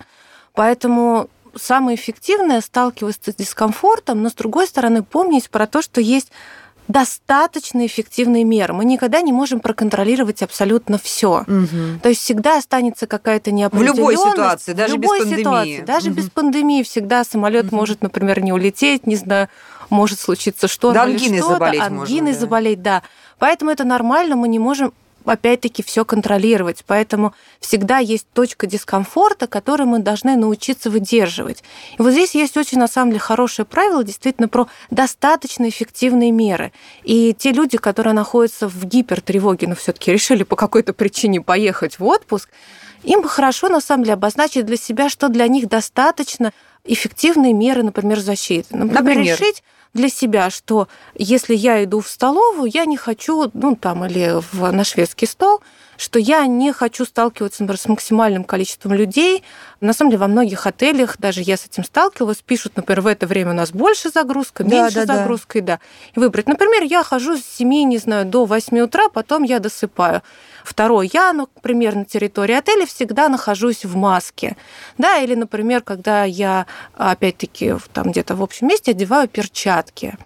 Поэтому 0.54 1.30
самое 1.56 1.98
эффективное 1.98 2.62
сталкиваться 2.62 3.32
с 3.32 3.36
дискомфортом, 3.36 4.22
но 4.22 4.30
с 4.30 4.34
другой 4.34 4.68
стороны 4.68 5.04
помнить 5.04 5.50
про 5.50 5.68
то, 5.68 5.82
что 5.82 6.02
есть 6.02 6.32
достаточно 6.88 7.86
эффективные 7.86 8.44
меры. 8.44 8.74
Мы 8.74 8.86
никогда 8.86 9.22
не 9.22 9.32
можем 9.32 9.60
проконтролировать 9.60 10.42
абсолютно 10.42 10.98
все. 10.98 11.46
То 12.02 12.10
есть 12.10 12.22
всегда 12.22 12.58
останется 12.58 13.08
какая-то 13.08 13.52
В 13.52 13.54
неопределенность. 13.54 13.98
любой 13.98 14.18
ситуации, 14.18 14.74
даже 14.74 14.94
в 14.94 15.02
любой 15.02 15.20
без 15.20 15.26
пандемии. 15.26 15.42
ситуации, 15.44 15.82
даже 15.82 16.10
без 16.10 16.30
пандемии 16.30 16.84
всегда 16.84 17.24
самолет 17.24 17.72
может, 17.72 18.02
например, 18.02 18.42
не 18.42 18.54
улететь, 18.54 19.08
не 19.08 19.16
знаю, 19.16 19.50
может 19.90 20.20
случиться 20.20 20.68
что-то. 20.68 20.96
Да, 20.96 21.04
ангиной 21.04 21.38
что-то, 21.40 21.54
заболеть 21.54 21.82
можно, 21.82 22.02
ангиной 22.02 22.34
да. 22.34 22.40
заболеть, 22.40 22.82
да. 22.82 23.04
Поэтому 23.40 23.72
это 23.72 23.84
нормально, 23.84 24.36
мы 24.36 24.48
не 24.48 24.60
можем 24.60 24.94
опять-таки 25.26 25.84
все 25.84 26.06
контролировать. 26.06 26.84
Поэтому 26.86 27.34
всегда 27.60 28.00
есть 28.00 28.28
точка 28.34 28.68
дискомфорта, 28.68 29.48
которую 29.48 29.88
мы 29.88 30.00
должны 30.00 30.36
научиться 30.36 30.90
выдерживать. 30.90 31.64
И 31.98 32.02
вот 32.02 32.12
здесь 32.12 32.36
есть 32.36 32.58
очень, 32.58 32.80
на 32.80 32.88
самом 32.88 33.12
деле, 33.12 33.20
хорошее 33.20 33.66
правило 33.66 34.04
действительно 34.04 34.48
про 34.48 34.68
достаточно 34.92 35.68
эффективные 35.70 36.32
меры. 36.32 36.72
И 37.04 37.34
те 37.34 37.52
люди, 37.52 37.78
которые 37.78 38.14
находятся 38.14 38.68
в 38.68 38.86
гипертревоге, 38.86 39.68
но 39.68 39.76
все 39.76 39.94
таки 39.94 40.12
решили 40.12 40.44
по 40.44 40.56
какой-то 40.56 40.94
причине 40.94 41.42
поехать 41.42 42.00
в 42.00 42.06
отпуск, 42.06 42.50
им 43.04 43.24
хорошо, 43.24 43.68
на 43.70 43.82
самом 43.82 44.04
деле, 44.04 44.14
обозначить 44.14 44.66
для 44.66 44.78
себя, 44.78 45.10
что 45.10 45.28
для 45.28 45.48
них 45.48 45.68
достаточно 45.68 46.54
эффективные 46.86 47.54
меры, 47.54 47.84
например, 47.84 48.20
защиты. 48.20 48.76
Например, 48.76 49.02
Например? 49.04 49.40
решить 49.40 49.64
для 49.94 50.10
себя, 50.10 50.50
что 50.50 50.88
если 51.16 51.56
я 51.56 51.84
иду 51.84 52.02
в 52.02 52.10
столовую, 52.10 52.70
я 52.74 52.86
не 52.86 52.98
хочу, 52.98 53.52
ну 53.54 53.76
там, 53.76 54.06
или 54.06 54.42
в, 54.52 54.72
на 54.72 54.84
шведский 54.84 55.28
стол, 55.28 55.62
что 55.98 56.18
я 56.18 56.46
не 56.48 56.74
хочу 56.74 57.06
сталкиваться, 57.06 57.62
например, 57.62 57.80
с 57.80 57.88
максимальным 57.88 58.44
количеством 58.44 58.94
людей. 58.94 59.44
На 59.80 59.94
самом 59.94 60.10
деле, 60.10 60.22
во 60.22 60.28
многих 60.28 60.66
отелях, 60.66 61.18
даже 61.20 61.42
я 61.42 61.56
с 61.56 61.66
этим 61.66 61.84
сталкивалась, 61.84 62.42
пишут, 62.42 62.76
например, 62.76 63.02
в 63.02 63.08
это 63.08 63.28
время 63.28 63.52
у 63.52 63.54
нас 63.54 63.72
больше 63.72 64.10
загрузка, 64.10 64.64
Да, 64.64 64.84
меньше 64.84 64.96
да, 64.96 65.06
да. 65.06 65.18
загрузка, 65.18 65.60
и 65.60 65.62
да. 65.62 65.80
И 66.16 66.20
выбрать. 66.20 66.48
Например, 66.48 66.82
я 66.84 67.04
хожу 67.04 67.38
с 67.38 67.44
7, 67.46 67.68
не 67.88 68.00
знаю, 68.00 68.26
до 68.26 68.46
8 68.46 68.80
утра, 68.80 69.10
потом 69.10 69.44
я 69.44 69.60
досыпаю. 69.60 70.24
Второе, 70.64 71.10
я, 71.14 71.34
например, 71.34 71.96
на 71.96 72.06
территории 72.06 72.56
отеля 72.56 72.86
всегда 72.86 73.30
нахожусь 73.30 73.86
в 73.86 73.96
маске. 73.96 74.56
Да, 74.98 75.20
или, 75.20 75.36
например, 75.36 75.82
когда 75.82 76.24
я, 76.24 76.66
опять-таки, 76.96 77.76
там 77.94 78.12
где-то 78.12 78.36
в 78.36 78.42
общем 78.42 78.68
месте 78.68 78.92
одеваю 78.92 79.28
перчатки. 79.28 80.18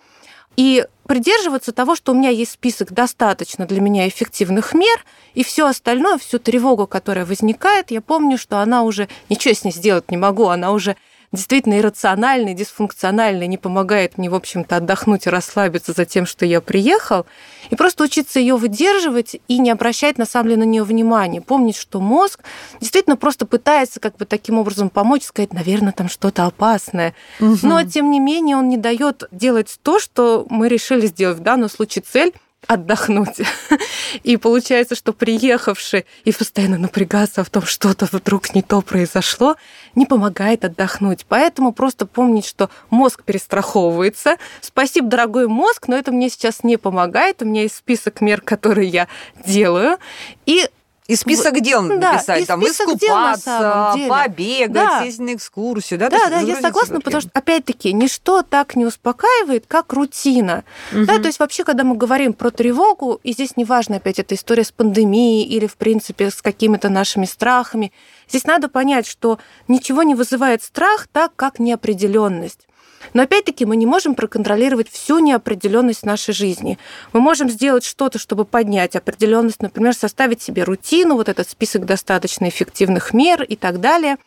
И 0.58 0.86
придерживаться 1.06 1.72
того, 1.72 1.96
что 1.96 2.12
у 2.12 2.16
меня 2.16 2.30
есть 2.30 2.52
список 2.52 2.92
достаточно 2.92 3.66
для 3.66 3.80
меня 3.80 4.08
эффективных 4.08 4.74
мер, 4.74 5.06
и 5.36 5.44
все 5.44 5.68
остальное, 5.68 6.18
всю 6.18 6.40
тревогу, 6.40 6.88
которая 6.88 7.26
возникает, 7.26 7.92
я 7.92 8.02
помню, 8.02 8.38
что 8.38 8.60
она 8.60 8.84
уже 8.84 9.08
ничего 9.30 9.54
с 9.54 9.64
ней 9.64 9.72
сделать 9.72 10.10
не 10.10 10.18
могу, 10.18 10.48
она 10.48 10.72
уже 10.72 10.96
действительно 11.32 11.80
иррациональная, 11.80 12.54
дисфункциональная, 12.54 13.48
не 13.48 13.58
помогает 13.58 14.18
мне, 14.18 14.30
в 14.30 14.36
общем-то, 14.36 14.78
отдохнуть 14.78 15.28
и 15.28 15.30
расслабиться 15.30 15.94
за 15.94 16.06
тем, 16.06 16.26
что 16.26 16.46
я 16.46 16.62
приехал, 16.62 17.26
и 17.70 17.76
просто 17.76 18.06
учиться 18.06 18.40
ее 18.40 18.56
выдерживать 18.56 19.38
и 19.48 19.60
не 19.60 19.70
обращать, 19.70 20.18
на 20.18 20.26
самом 20.26 20.50
деле, 20.50 20.60
на 20.62 20.66
нее 20.66 20.84
внимания. 20.84 21.42
Помнить, 21.42 21.76
что 21.76 22.00
мозг 22.00 22.44
действительно 22.80 23.18
просто 23.18 23.46
пытается 23.46 24.00
как 24.00 24.16
бы 24.18 24.26
таким 24.26 24.58
образом 24.58 24.90
помочь, 24.90 25.24
сказать, 25.24 25.54
наверное, 25.54 25.92
там 25.92 26.10
что-то 26.10 26.46
опасное. 26.46 27.14
Но, 27.40 27.84
тем 27.84 28.12
не 28.12 28.20
менее, 28.20 28.58
он 28.58 28.70
не 28.70 28.78
дает 28.78 29.24
делать 29.32 29.80
то, 29.84 30.00
что 30.00 30.46
мы 30.50 30.68
решили 30.68 31.08
сделать. 31.08 31.38
В 31.38 31.44
данном 31.44 31.70
случае 31.70 32.04
цель 32.10 32.34
отдохнуть. 32.66 33.42
И 34.24 34.38
получается, 34.38 34.96
что 34.96 35.14
приехавший 35.14 36.06
и 36.26 36.32
постоянно 36.32 36.78
напрягаться 36.78 37.44
в 37.44 37.50
том, 37.50 37.64
что-то 37.64 38.08
вдруг 38.12 38.56
не 38.56 38.62
то 38.62 38.82
произошло, 38.82 39.56
не 39.96 40.06
помогает 40.06 40.66
отдохнуть. 40.66 41.26
Поэтому 41.28 41.72
просто 41.72 42.06
помнить, 42.06 42.46
что 42.46 42.70
мозг 42.90 43.24
перестраховывается. 43.24 44.38
Спасибо, 44.62 45.08
дорогой 45.08 45.48
мозг, 45.48 45.88
но 45.88 45.98
это 45.98 46.12
мне 46.12 46.30
сейчас 46.30 46.64
не 46.64 46.78
помогает. 46.78 47.42
У 47.42 47.46
меня 47.46 47.64
есть 47.64 47.76
список 47.76 48.22
мер, 48.22 48.42
которые 48.42 48.88
я 48.88 49.08
делаю. 49.46 49.98
И 50.46 50.68
И 51.08 51.16
список 51.16 51.62
дел 51.62 51.88
Да, 51.88 52.12
написать, 52.12 52.44
и 52.44 52.46
там, 52.46 52.60
дел 52.60 52.70
искупаться, 52.70 53.94
деле. 53.96 54.10
побегать, 54.10 54.72
Да. 54.74 55.02
съездить 55.02 55.22
на 55.22 55.34
экскурсию. 55.36 56.00
Да, 56.00 56.10
Да, 56.10 56.18
есть 56.18 56.30
да, 56.30 56.40
я 56.42 56.56
согласна, 56.62 56.96
себя 56.96 57.02
потому 57.02 57.22
что, 57.22 57.30
опять-таки, 57.34 57.94
ничто 57.94 58.42
так 58.44 58.76
не 58.76 58.86
успокаивает, 58.86 59.66
как 59.68 59.94
рутина. 59.94 60.66
Да, 60.92 61.18
то 61.20 61.28
есть 61.28 61.40
вообще, 61.40 61.64
когда 61.64 61.86
мы 61.86 61.96
говорим 61.96 62.34
про 62.34 62.52
тревогу, 62.52 63.22
и 63.24 63.32
здесь 63.32 63.56
неважно, 63.56 63.98
опять, 63.98 64.20
эта 64.20 64.36
история 64.36 64.66
с 64.66 64.72
пандемией 64.72 65.48
или, 65.48 65.66
в 65.66 65.78
принципе, 65.78 66.30
с 66.30 66.42
какими-то 66.42 66.90
нашими 66.90 67.26
страхами, 67.26 67.94
здесь 68.28 68.44
надо 68.44 68.68
понять, 68.68 69.08
что 69.08 69.40
ничего 69.70 70.04
не 70.04 70.14
вызывает 70.14 70.62
страх 70.62 71.08
так, 71.12 71.32
как 71.38 71.60
неопределенность. 71.60 72.68
Но 73.14 73.24
опять-таки 73.24 73.66
мы 73.66 73.76
не 73.76 73.86
можем 73.86 74.16
проконтролировать 74.16 74.90
всю 74.90 75.20
неопределенность 75.20 76.06
нашей 76.06 76.34
жизни. 76.34 76.78
Мы 77.14 77.20
можем 77.20 77.50
сделать 77.50 77.84
что-то, 77.84 78.20
чтобы 78.20 78.46
поднять 78.46 78.96
определенность, 78.96 79.62
например, 79.62 79.96
составить 79.96 80.42
себе 80.42 80.64
рутину, 80.64 81.16
вот 81.16 81.30
этот 81.30 81.50
список 81.50 81.86
достаточно 81.86 82.48
эффективных 82.50 83.14
мер 83.14 83.44
и 83.44 83.56
так 83.56 83.80
далее. 83.80 84.18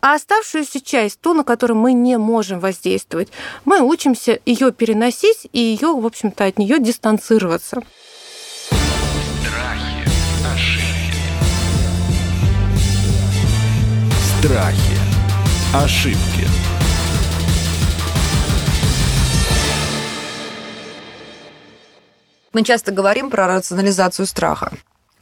А 0.00 0.14
оставшуюся 0.14 0.82
часть, 0.82 1.20
ту, 1.20 1.32
на 1.32 1.44
которую 1.44 1.78
мы 1.78 1.94
не 1.94 2.18
можем 2.18 2.60
воздействовать, 2.60 3.28
мы 3.64 3.80
учимся 3.80 4.38
ее 4.44 4.70
переносить 4.70 5.48
и 5.52 5.58
ее, 5.58 5.88
в 5.94 6.04
общем-то, 6.04 6.44
от 6.44 6.58
нее 6.58 6.78
дистанцироваться. 6.78 7.82
Страхи, 9.48 10.04
ошибки, 10.54 11.24
Страхи. 14.42 14.94
Ошибки. 15.72 16.73
Мы 22.54 22.62
часто 22.62 22.92
говорим 22.92 23.30
про 23.30 23.48
рационализацию 23.48 24.26
страха. 24.26 24.72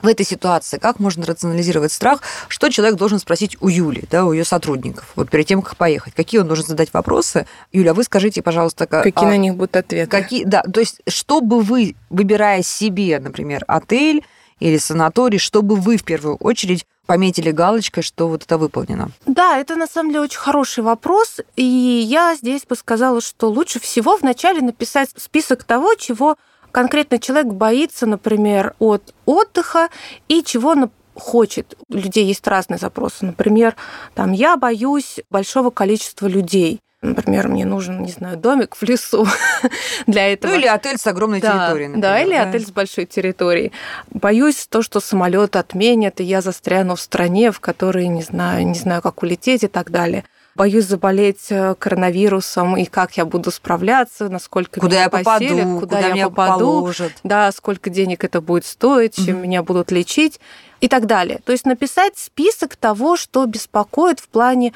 В 0.02 0.06
этой 0.06 0.26
ситуации 0.26 0.76
как 0.78 0.98
можно 0.98 1.24
рационализировать 1.24 1.90
страх? 1.92 2.20
Что 2.48 2.68
человек 2.68 2.96
должен 2.96 3.18
спросить 3.18 3.56
у 3.62 3.68
Юли, 3.68 4.04
да, 4.10 4.26
у 4.26 4.32
ее 4.32 4.44
сотрудников, 4.44 5.10
вот 5.16 5.30
перед 5.30 5.46
тем, 5.46 5.62
как 5.62 5.76
поехать? 5.76 6.12
Какие 6.12 6.40
он 6.42 6.46
должен 6.48 6.66
задать 6.66 6.92
вопросы? 6.92 7.46
Юля, 7.72 7.94
вы 7.94 8.04
скажите, 8.04 8.42
пожалуйста, 8.42 8.86
ка- 8.86 9.02
Какие 9.02 9.24
а, 9.26 9.28
на 9.30 9.36
них 9.38 9.54
будут 9.54 9.76
ответы? 9.76 10.10
какие, 10.10 10.44
да, 10.44 10.62
то 10.62 10.80
есть, 10.80 11.00
что 11.08 11.40
бы 11.40 11.62
вы, 11.62 11.94
выбирая 12.10 12.62
себе, 12.62 13.18
например, 13.18 13.64
отель 13.66 14.26
или 14.60 14.76
санаторий, 14.76 15.38
чтобы 15.38 15.76
вы 15.76 15.96
в 15.96 16.04
первую 16.04 16.36
очередь 16.36 16.84
пометили 17.06 17.50
галочкой, 17.50 18.02
что 18.02 18.28
вот 18.28 18.42
это 18.42 18.58
выполнено? 18.58 19.10
Да, 19.24 19.56
это 19.56 19.76
на 19.76 19.86
самом 19.86 20.10
деле 20.10 20.24
очень 20.24 20.38
хороший 20.38 20.82
вопрос, 20.82 21.40
и 21.56 21.62
я 21.64 22.34
здесь 22.34 22.64
бы 22.66 22.76
сказала, 22.76 23.20
что 23.22 23.48
лучше 23.48 23.80
всего 23.80 24.16
вначале 24.16 24.60
написать 24.60 25.10
список 25.16 25.64
того, 25.64 25.94
чего 25.94 26.36
конкретно 26.72 27.18
человек 27.18 27.52
боится, 27.52 28.06
например, 28.06 28.74
от 28.78 29.14
отдыха 29.26 29.88
и 30.28 30.42
чего 30.42 30.70
он 30.70 30.90
хочет. 31.14 31.76
У 31.88 31.94
людей 31.96 32.24
есть 32.24 32.46
разные 32.46 32.78
запросы. 32.78 33.24
Например, 33.26 33.76
там, 34.14 34.32
я 34.32 34.56
боюсь 34.56 35.20
большого 35.30 35.70
количества 35.70 36.26
людей. 36.26 36.80
Например, 37.02 37.48
мне 37.48 37.64
нужен, 37.64 38.00
не 38.02 38.12
знаю, 38.12 38.36
домик 38.36 38.76
в 38.76 38.82
лесу 38.84 39.26
для 40.06 40.32
этого. 40.32 40.52
Ну, 40.52 40.58
или 40.58 40.66
отель 40.66 40.98
с 40.98 41.06
огромной 41.08 41.40
Да, 41.40 41.48
территорией, 41.66 41.88
например. 41.88 42.02
да, 42.10 42.20
или 42.22 42.34
отель 42.34 42.64
с 42.64 42.70
большой 42.70 43.06
территорией. 43.06 43.72
Боюсь 44.10 44.66
то, 44.68 44.82
что 44.82 45.00
самолет 45.00 45.56
отменят, 45.56 46.20
и 46.20 46.24
я 46.24 46.40
застряну 46.40 46.94
в 46.94 47.00
стране, 47.00 47.50
в 47.50 47.58
которой 47.58 48.06
не 48.06 48.22
знаю, 48.22 48.66
не 48.66 48.78
знаю, 48.78 49.02
как 49.02 49.22
улететь 49.24 49.64
и 49.64 49.68
так 49.68 49.90
далее. 49.90 50.24
Боюсь 50.54 50.84
заболеть 50.84 51.46
э, 51.50 51.74
коронавирусом 51.78 52.76
и 52.76 52.84
как 52.84 53.16
я 53.16 53.24
буду 53.24 53.50
справляться, 53.50 54.28
насколько 54.28 54.80
Куда 54.80 54.96
меня 54.96 55.02
я 55.04 55.08
попаду, 55.10 55.44
поселят, 55.48 55.80
куда, 55.80 55.96
куда, 55.96 56.08
я 56.14 56.28
попаду, 56.28 56.58
положат. 56.80 57.12
да, 57.24 57.50
сколько 57.52 57.88
денег 57.88 58.22
это 58.24 58.40
будет 58.42 58.66
стоить, 58.66 59.14
чем 59.16 59.36
Мгм. 59.36 59.42
меня 59.42 59.62
будут 59.62 59.90
лечить 59.90 60.40
и 60.80 60.88
так 60.88 61.06
далее. 61.06 61.40
То 61.44 61.52
есть 61.52 61.64
написать 61.64 62.18
список 62.18 62.76
того, 62.76 63.16
что 63.16 63.46
беспокоит 63.46 64.20
в 64.20 64.28
плане 64.28 64.74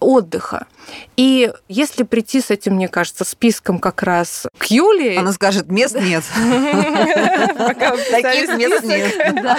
отдыха. 0.00 0.66
И 1.16 1.52
если 1.68 2.02
прийти 2.04 2.40
с 2.40 2.50
этим, 2.50 2.74
мне 2.74 2.88
кажется, 2.88 3.24
списком 3.24 3.78
как 3.78 4.02
раз 4.02 4.46
к 4.56 4.64
Юлии, 4.66 5.16
Она 5.16 5.32
скажет, 5.32 5.68
мест 5.70 5.94
нет. 6.00 6.24
Таких 8.10 8.56
мест 8.56 8.84
нет. 8.84 9.58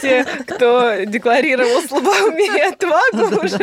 Те, 0.00 0.24
кто 0.24 1.04
декларировал 1.04 1.82
слабоумие 1.82 2.68
отвагу, 2.68 3.44
уже 3.44 3.58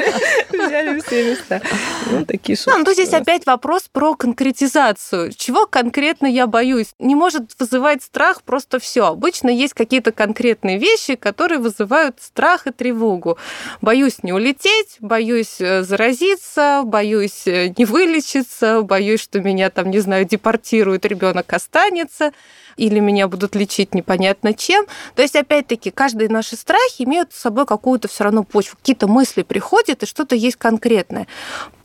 взяли 0.50 1.00
все 1.02 1.30
места. 1.32 1.62
Ну, 2.10 2.26
такие 2.26 2.58
Ну, 2.66 2.72
шутки. 2.74 2.86
то 2.86 2.94
здесь 2.94 3.14
опять 3.14 3.46
вопрос 3.46 3.84
про 3.92 4.16
конкретизацию. 4.16 5.32
Чего 5.34 5.66
конкретно 5.68 6.28
я 6.28 6.48
боюсь? 6.48 6.88
Не 7.00 7.16
может 7.16 7.52
вызывать 7.60 8.04
страх 8.04 8.42
просто 8.44 8.80
все. 8.80 9.06
Обычно 9.06 9.50
есть 9.50 9.74
какие-то 9.74 10.12
конкретные 10.12 10.78
вещи, 10.78 11.16
которые 11.16 11.60
вызывают 11.60 12.22
страх 12.22 12.68
и 12.68 12.72
тревогу. 12.72 13.38
Боюсь 13.82 14.24
не 14.24 14.34
улететь, 14.34 14.98
боюсь 15.00 15.19
э, 15.60 15.84
заразиться, 15.84 16.84
боюсь 16.86 17.46
э, 17.46 17.74
не 17.78 17.86
вылечиться, 17.86 18.82
боюсь, 18.82 19.22
что 19.22 19.40
меня 19.40 19.70
там, 19.70 19.90
не 19.92 20.00
знаю, 20.00 20.26
депортируют, 20.26 21.06
ребенок 21.06 21.52
останется 21.54 22.32
или 22.80 23.00
меня 23.00 23.28
будут 23.28 23.56
лечить 23.56 23.94
непонятно 23.94 24.54
чем. 24.54 24.86
То 25.16 25.22
есть, 25.22 25.36
опять-таки, 25.36 25.92
каждые 25.92 26.30
наши 26.30 26.56
страхи 26.56 27.04
имеют 27.04 27.34
с 27.34 27.40
собой 27.40 27.66
какую-то 27.66 28.08
все 28.08 28.24
равно 28.24 28.44
почву. 28.44 28.78
Какие-то 28.78 29.08
мысли 29.08 29.44
приходят, 29.44 30.04
и 30.04 30.06
что-то 30.06 30.36
есть 30.36 30.56
конкретное. 30.58 31.28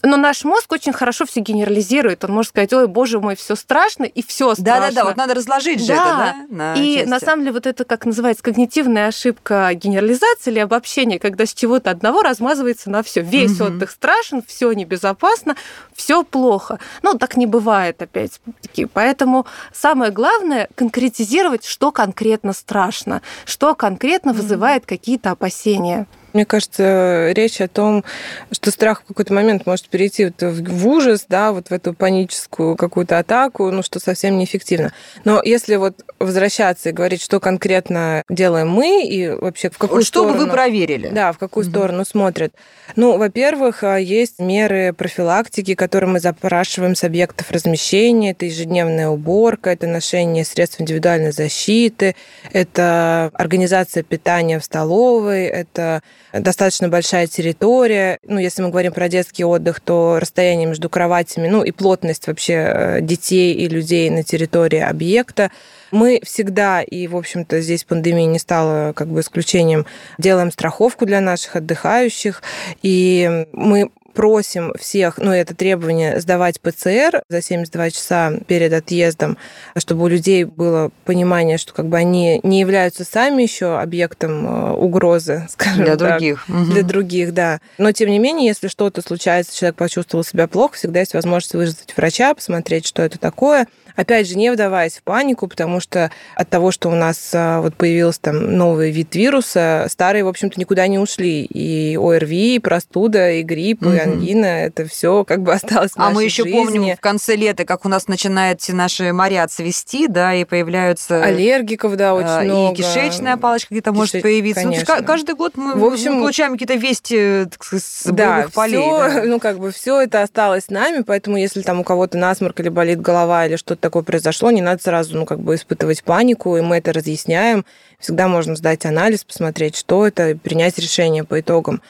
Но 0.07 0.19
наш 0.19 0.45
мозг 0.45 0.71
очень 0.73 0.93
хорошо 0.93 1.25
все 1.25 1.41
генерализирует. 1.41 2.25
Он 2.25 2.33
может 2.33 2.51
сказать, 2.51 2.73
ой, 2.75 2.87
боже 2.89 3.21
мой, 3.21 3.37
все 3.37 3.55
страшно, 3.57 4.05
и 4.05 4.23
все 4.23 4.53
страшно. 4.55 4.81
Да-да-да, 4.81 5.05
вот 5.07 5.17
надо 5.17 5.33
разложить 5.35 5.81
же 5.81 5.87
Да. 5.89 5.95
это, 5.95 6.05
да? 6.51 6.57
на 6.57 6.75
И 6.75 6.97
части. 6.97 7.09
на 7.09 7.21
самом 7.21 7.41
деле 7.43 7.53
вот 7.53 7.67
это, 7.67 7.85
как 7.85 8.05
называется, 8.05 8.43
когнитивная 8.45 9.09
ошибка 9.09 9.71
генерализации 9.73 10.51
или 10.51 10.59
обобщения, 10.59 11.19
когда 11.19 11.47
с 11.47 11.55
чего-то 11.55 11.91
одного 11.91 12.21
размазывается 12.21 12.91
на 12.91 13.03
все. 13.03 13.23
Весь 13.23 13.59
Мгм. 13.59 13.67
отдых 13.69 13.91
страшен, 13.91 14.43
все 14.47 14.71
небезопасно, 14.73 15.57
все 15.95 16.23
плохо. 16.23 16.79
Ну, 17.03 17.15
так 17.15 17.39
не 17.39 17.47
бывает, 17.47 18.03
опять-таки. 18.03 18.85
Поэтому 18.85 19.47
самое 19.73 20.11
главное 20.11 20.69
конкретизировать, 20.85 21.65
что 21.65 21.93
конкретно 21.93 22.53
страшно, 22.53 23.23
что 23.47 23.75
конкретно 23.75 24.35
вызывает 24.35 24.85
какие-то 24.85 25.31
опасения. 25.31 26.07
Мне 26.35 26.45
кажется, 26.45 27.31
речь 27.31 27.61
о 27.61 27.69
том, 27.69 28.05
что 28.51 28.73
страх 28.73 29.03
в 29.03 29.07
какой-то 29.07 29.33
момент 29.33 29.67
может 29.67 29.89
перейти 29.89 30.25
вот 30.27 30.43
в 30.43 30.89
ужас, 30.89 31.27
да, 31.29 31.53
вот 31.53 31.69
в 31.69 31.73
эту 31.73 31.95
паническую 31.95 32.75
какую-то 32.75 33.21
атаку, 33.21 33.71
ну, 33.71 33.85
что 33.85 34.01
совсем 34.01 34.37
неэффективно. 34.37 34.93
Но 35.25 35.41
если 35.45 35.77
вот 35.77 36.05
возвращаться 36.19 36.89
и 36.89 36.93
говорить, 36.93 37.23
что 37.23 37.39
конкретно 37.39 38.25
делаем 38.29 38.69
мы 38.69 39.07
и 39.07 39.29
вообще 39.29 39.71
в 39.71 39.79
какую 39.79 40.03
Что 40.03 40.25
бы 40.25 40.31
вы 40.31 40.35
сторону... 40.39 40.53
проверили? 40.53 41.09
Да, 41.09 41.31
в 41.33 41.39
какую 41.39 41.65
Мгм. 41.67 41.73
сторону 41.73 42.05
смотрят. 42.05 42.53
Ну, 42.97 43.17
во-первых, 43.17 43.85
а, 43.85 43.97
есть 43.97 44.41
меры 44.41 44.93
профилактики, 44.93 45.77
которые 45.77 46.11
мы 46.11 46.19
запрашиваем 46.19 46.97
с 46.97 47.05
объектов 47.05 47.53
размещения. 47.53 48.33
Это 48.33 48.47
ежедневная 48.47 49.09
уборка, 49.09 49.71
это 49.71 49.87
ношение 49.87 50.45
средств 50.45 50.81
индивидуальной 50.81 51.31
защиты, 51.31 52.17
это 52.53 53.31
организация 53.35 54.03
питания 54.03 54.59
в 54.59 54.65
столовой, 54.65 55.45
это 55.45 56.03
достаточно 56.41 56.89
большая 56.89 57.27
территория. 57.27 58.19
Ну, 58.27 58.39
если 58.39 58.63
мы 58.63 58.71
говорим 58.71 58.93
про 58.93 59.09
детский 59.09 59.45
отдых, 59.45 59.81
то 59.81 60.19
расстояние 60.21 60.67
между 60.67 60.89
кроватями, 60.89 61.49
ну 61.49 61.63
и 61.63 61.71
плотность 61.71 62.27
вообще 62.27 62.53
э, 62.53 63.01
детей 63.01 63.55
и 63.55 63.69
людей 63.69 64.11
на 64.11 64.23
территории 64.23 64.81
объекта. 64.81 65.51
Мы 65.91 66.21
всегда, 66.25 66.83
и, 66.83 67.07
в 67.07 67.17
общем-то, 67.17 67.61
здесь 67.61 67.85
пандемия 67.85 68.27
не 68.27 68.39
стала 68.39 68.93
как 68.95 69.09
бы 69.09 69.21
исключением, 69.21 69.87
делаем 70.19 70.51
страховку 70.51 71.07
для 71.07 71.21
наших 71.21 71.57
отдыхающих, 71.57 72.43
и 72.83 73.47
мы 73.53 73.91
просим 74.15 74.73
всех, 74.79 75.19
ну, 75.19 75.33
это 75.33 75.55
требование, 75.55 76.21
сдавать 76.21 76.61
ПЦР 76.61 77.23
за 77.29 77.43
72 77.43 77.91
часа 77.91 78.33
перед 78.47 78.73
отъездом, 78.73 79.37
чтобы 79.77 80.05
у 80.05 80.09
людей 80.09 80.45
было 80.45 80.91
понимание, 81.05 81.59
что 81.59 81.75
как 81.75 81.87
бы 81.87 81.97
они 81.97 82.41
не 82.43 82.61
являются 82.61 83.05
сами 83.05 83.43
еще 83.43 83.79
объектом 83.79 84.47
э, 84.47 84.73
угрозы, 84.73 85.47
скажем 85.51 85.85
Для 85.85 85.97
так. 85.97 86.19
других. 86.19 86.49
Мгм. 86.49 86.71
Для 86.71 86.83
других, 86.83 87.35
да. 87.35 87.61
Но, 87.79 87.93
тем 87.93 88.09
не 88.09 88.19
менее, 88.19 88.47
если 88.47 88.69
что-то 88.69 89.03
случается, 89.03 89.57
человек 89.57 89.77
почувствовал 89.77 90.25
себя 90.25 90.47
плохо, 90.47 90.77
всегда 90.77 91.01
есть 91.01 91.15
возможность 91.15 91.55
вызвать 91.55 91.95
врача, 91.97 92.35
посмотреть, 92.35 92.87
что 92.87 93.03
это 93.03 93.19
такое. 93.19 93.67
Опять 93.97 94.29
же, 94.29 94.37
не 94.37 94.51
вдаваясь 94.51 94.99
в 94.99 95.03
панику, 95.03 95.47
потому 95.47 95.81
что 95.81 96.11
от 96.37 96.49
того, 96.51 96.71
что 96.73 96.89
у 96.91 96.95
нас 96.95 97.31
а, 97.33 97.61
вот 97.61 97.75
появился 97.77 98.21
там 98.23 98.57
новый 98.57 98.91
вид 98.91 99.15
вируса, 99.15 99.87
старые, 99.89 100.25
в 100.25 100.29
общем-то, 100.29 100.59
никуда 100.59 100.87
не 100.89 100.99
ушли. 100.99 101.45
И 101.45 101.97
ОРВИ, 101.97 102.57
и 102.57 102.59
простуда, 102.59 103.31
и 103.31 103.43
грипп, 103.43 103.83
и 103.83 103.87
Мгм. 103.87 104.01
ангина, 104.01 104.47
это 104.65 104.87
все 104.87 105.25
как 105.25 105.43
бы 105.43 105.53
осталось 105.55 105.93
в 105.93 105.99
А 106.01 106.11
мы 106.11 106.25
еще 106.25 106.43
жизни. 106.45 106.59
помним 106.59 106.97
в 106.97 107.01
конце 107.01 107.37
лета, 107.37 107.65
как 107.65 107.85
у 107.85 107.89
нас 107.89 108.09
начинают 108.09 108.61
все 108.61 108.73
наши 108.73 109.13
моря 109.13 109.47
цвести, 109.49 110.09
да, 110.09 110.35
и 110.35 110.45
появляются 110.45 111.23
Аллергиков, 111.23 111.97
да, 111.97 112.15
очень 112.15 112.27
а, 112.29 112.41
много. 112.43 112.73
и 112.75 112.77
кишечная 112.77 113.37
палочка 113.37 113.73
где-то 113.75 113.93
может 113.93 114.15
Кишеч- 114.17 114.23
появиться. 114.23 114.63
Ну, 114.65 114.73
конечно. 114.73 114.97
ка- 114.97 115.03
каждый 115.05 115.35
год 115.35 115.53
мы 115.57 115.75
В 115.77 115.85
общем, 115.85 116.19
получаем 116.21 116.53
какие-то 116.53 116.75
вести 116.75 117.45
так 117.51 117.63
сказать, 117.65 117.85
с 117.85 118.05
Да, 118.11 118.47
полей. 118.55 118.79
всё, 118.81 118.99
да. 118.99 119.23
ну 119.25 119.39
как 119.41 119.59
бы 119.59 119.71
все 119.71 120.01
это 120.01 120.23
осталось 120.23 120.65
с 120.65 120.71
нами, 120.71 121.03
поэтому 121.03 121.37
если 121.37 121.63
там 121.63 121.81
у 121.81 121.85
кого-то 121.85 122.19
насморк 122.19 122.59
или 122.61 122.69
болит 122.69 123.01
голова 123.01 123.47
или 123.47 123.57
что-то 123.57 123.84
такое 123.85 124.03
произошло, 124.03 124.51
не 124.51 124.63
надо 124.63 124.83
сразу, 124.83 125.15
ну 125.15 125.27
как 125.27 125.41
бы 125.41 125.57
испытывать 125.57 126.03
панику, 126.03 126.57
и 126.57 126.63
мы 126.63 126.79
это 126.79 126.91
разъясняем. 126.95 127.67
Всегда 127.99 128.29
можно 128.29 128.57
сдать 128.57 128.87
анализ, 128.87 129.25
посмотреть, 129.25 129.77
что 129.77 130.07
это, 130.07 130.31
и 130.31 130.35
принять 130.35 130.79
решение 130.79 131.23
по 131.23 131.39
итогам. 131.39 131.83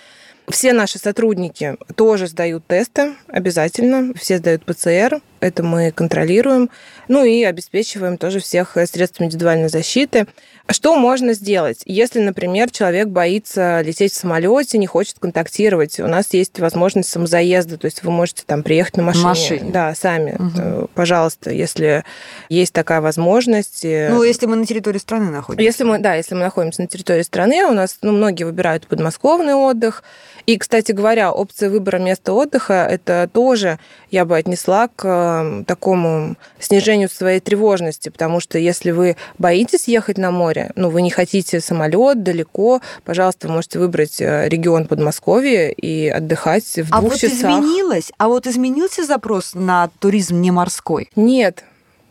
Все 0.49 0.73
наши 0.73 0.99
сотрудники 0.99 1.77
тоже 1.95 2.27
сдают 2.27 2.67
тесты 2.67 3.15
обязательно, 3.29 4.13
все 4.15 4.39
сдают 4.39 4.65
ПЦР, 4.65 5.21
это 5.39 5.63
мы 5.63 5.93
контролируем, 5.93 6.69
ну 7.07 7.25
и 7.25 7.45
обеспечиваем 7.45 8.19
тоже 8.19 8.41
всех 8.41 8.77
э, 8.77 8.87
средствами 8.87 9.29
индивидуальной 9.29 9.69
защиты. 9.69 10.27
Что 10.71 10.97
можно 10.97 11.35
сделать, 11.35 11.83
если, 11.85 12.21
например, 12.21 12.71
человек 12.71 13.09
боится 13.09 13.83
лететь 13.83 14.13
в 14.13 14.17
самолете, 14.17 14.79
не 14.79 14.87
хочет 14.87 15.17
контактировать? 15.19 16.01
У 16.01 16.07
нас 16.07 16.29
есть 16.33 16.59
возможность 16.59 17.11
самозаезда, 17.11 17.77
то 17.77 17.85
есть 17.85 18.03
вы 18.03 18.11
можете 18.11 18.45
там 18.47 18.63
приехать 18.63 18.97
на 18.97 19.03
машине. 19.03 19.27
машине. 19.27 19.71
Да, 19.71 19.95
сами. 19.95 20.39
Э, 20.57 20.87
Пожалуйста, 20.95 21.51
если 21.51 22.05
есть 22.49 22.73
такая 22.73 23.03
возможность. 23.03 23.85
э, 23.85 24.09
Ну, 24.11 24.23
если 24.23 24.47
мы 24.47 24.57
на 24.57 24.65
территории 24.65 24.99
страны 24.99 25.31
находимся. 25.31 25.63
если 25.65 25.85
мы, 25.85 25.99
да, 25.99 26.15
если 26.15 26.35
мы 26.35 26.41
находимся 26.41 26.81
на 26.81 26.89
территории 26.89 27.23
страны, 27.23 27.67
у 27.67 27.73
нас 27.73 27.99
ну, 28.01 28.13
многие 28.13 28.45
выбирают 28.45 28.87
подмосковный 28.87 29.55
отдых. 29.55 30.03
И, 30.47 30.57
кстати 30.59 30.93
говоря, 30.93 31.33
опция 31.33 31.69
выбора 31.71 31.99
места 31.99 32.33
отдыха 32.33 32.87
это 32.91 33.29
тоже 33.33 33.79
я 34.11 34.25
бы 34.25 34.37
отнесла 34.37 34.89
к 34.89 35.05
э, 35.05 35.65
такому 35.67 36.37
снижению 36.59 37.11
своей 37.11 37.41
тревожности, 37.41 38.09
потому 38.09 38.41
что 38.41 38.59
если 38.59 38.91
вы 38.93 39.17
боитесь 39.39 39.89
ехать 39.89 40.17
на 40.19 40.31
море, 40.31 40.54
ну, 40.77 40.91
вы 40.91 41.03
не 41.03 41.11
хотите 41.11 41.61
самолет 41.61 42.23
далеко, 42.23 42.81
пожалуйста, 43.05 43.49
вы 43.49 43.55
можете 43.55 43.79
выбрать 43.79 44.21
э, 44.21 44.49
регион 44.49 44.87
Подмосковья 44.87 45.69
и 45.69 46.09
отдыхать 46.09 46.65
в 46.65 46.89
А 46.93 47.01
двух 47.01 47.13
вот 47.13 47.21
часах. 47.21 47.39
изменилось, 47.39 48.11
а 48.19 48.29
вот 48.29 48.47
изменился 48.47 49.05
запрос 49.05 49.55
на 49.55 49.91
туризм 49.99 50.41
не 50.41 50.51
морской? 50.51 51.11
Нет. 51.17 51.65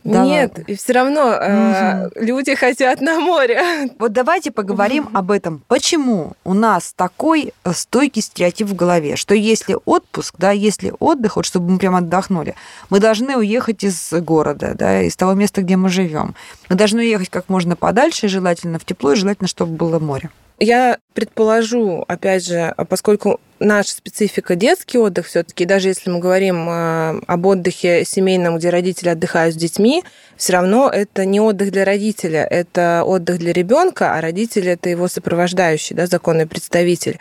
Да 0.04 0.22
Нет, 0.22 0.52
ладно? 0.58 0.70
и 0.70 0.76
все 0.76 0.92
равно 0.92 1.32
э, 1.32 2.10
люди 2.16 2.54
хотят 2.54 3.00
на 3.00 3.20
море. 3.20 3.90
Вот 3.98 4.12
давайте 4.12 4.50
поговорим 4.50 5.08
об 5.14 5.30
этом. 5.30 5.62
Почему 5.66 6.34
у 6.44 6.52
нас 6.52 6.92
такой 6.94 7.54
э, 7.64 7.72
стойкий 7.72 8.20
стереотип 8.20 8.66
в 8.66 8.76
голове, 8.76 9.16
что 9.16 9.34
если 9.34 9.76
отпуск, 9.86 10.34
да, 10.36 10.50
если 10.50 10.92
отдых, 10.98 11.36
вот 11.36 11.46
чтобы 11.46 11.70
мы 11.70 11.78
прям 11.78 11.96
отдохнули, 11.96 12.54
мы 12.90 13.00
должны 13.00 13.36
уехать 13.36 13.82
из 13.82 14.12
города, 14.12 14.74
да, 14.74 15.02
из 15.02 15.16
того 15.16 15.32
места, 15.32 15.62
где 15.62 15.76
мы 15.76 15.88
живем. 15.88 16.34
Мы 16.68 16.76
должны 16.76 17.00
уехать 17.00 17.30
как 17.30 17.48
можно 17.48 17.74
подальше, 17.74 18.28
желательно 18.28 18.78
в 18.78 18.84
тепло, 18.84 19.12
и 19.12 19.16
желательно, 19.16 19.48
чтобы 19.48 19.72
было 19.72 19.98
море. 19.98 20.30
Я 20.58 20.98
предположу, 21.14 22.04
опять 22.06 22.46
же, 22.46 22.74
поскольку 22.88 23.40
наша 23.64 23.90
специфика 23.90 24.54
детский 24.54 24.98
отдых 24.98 25.26
все-таки, 25.26 25.64
даже 25.64 25.88
если 25.88 26.10
мы 26.10 26.18
говорим 26.18 26.68
э, 26.68 27.20
об 27.26 27.46
отдыхе 27.46 28.04
семейном, 28.04 28.58
где 28.58 28.70
родители 28.70 29.08
отдыхают 29.08 29.54
с 29.54 29.58
детьми, 29.58 30.04
все 30.36 30.54
равно 30.54 30.90
это 30.90 31.24
не 31.24 31.40
отдых 31.40 31.70
для 31.70 31.84
родителя, 31.84 32.44
это 32.44 33.02
отдых 33.04 33.38
для 33.38 33.52
ребенка, 33.52 34.14
а 34.14 34.20
родители 34.20 34.72
это 34.72 34.88
его 34.88 35.08
сопровождающий, 35.08 35.96
да, 35.96 36.06
законный 36.06 36.46
представитель. 36.46 37.18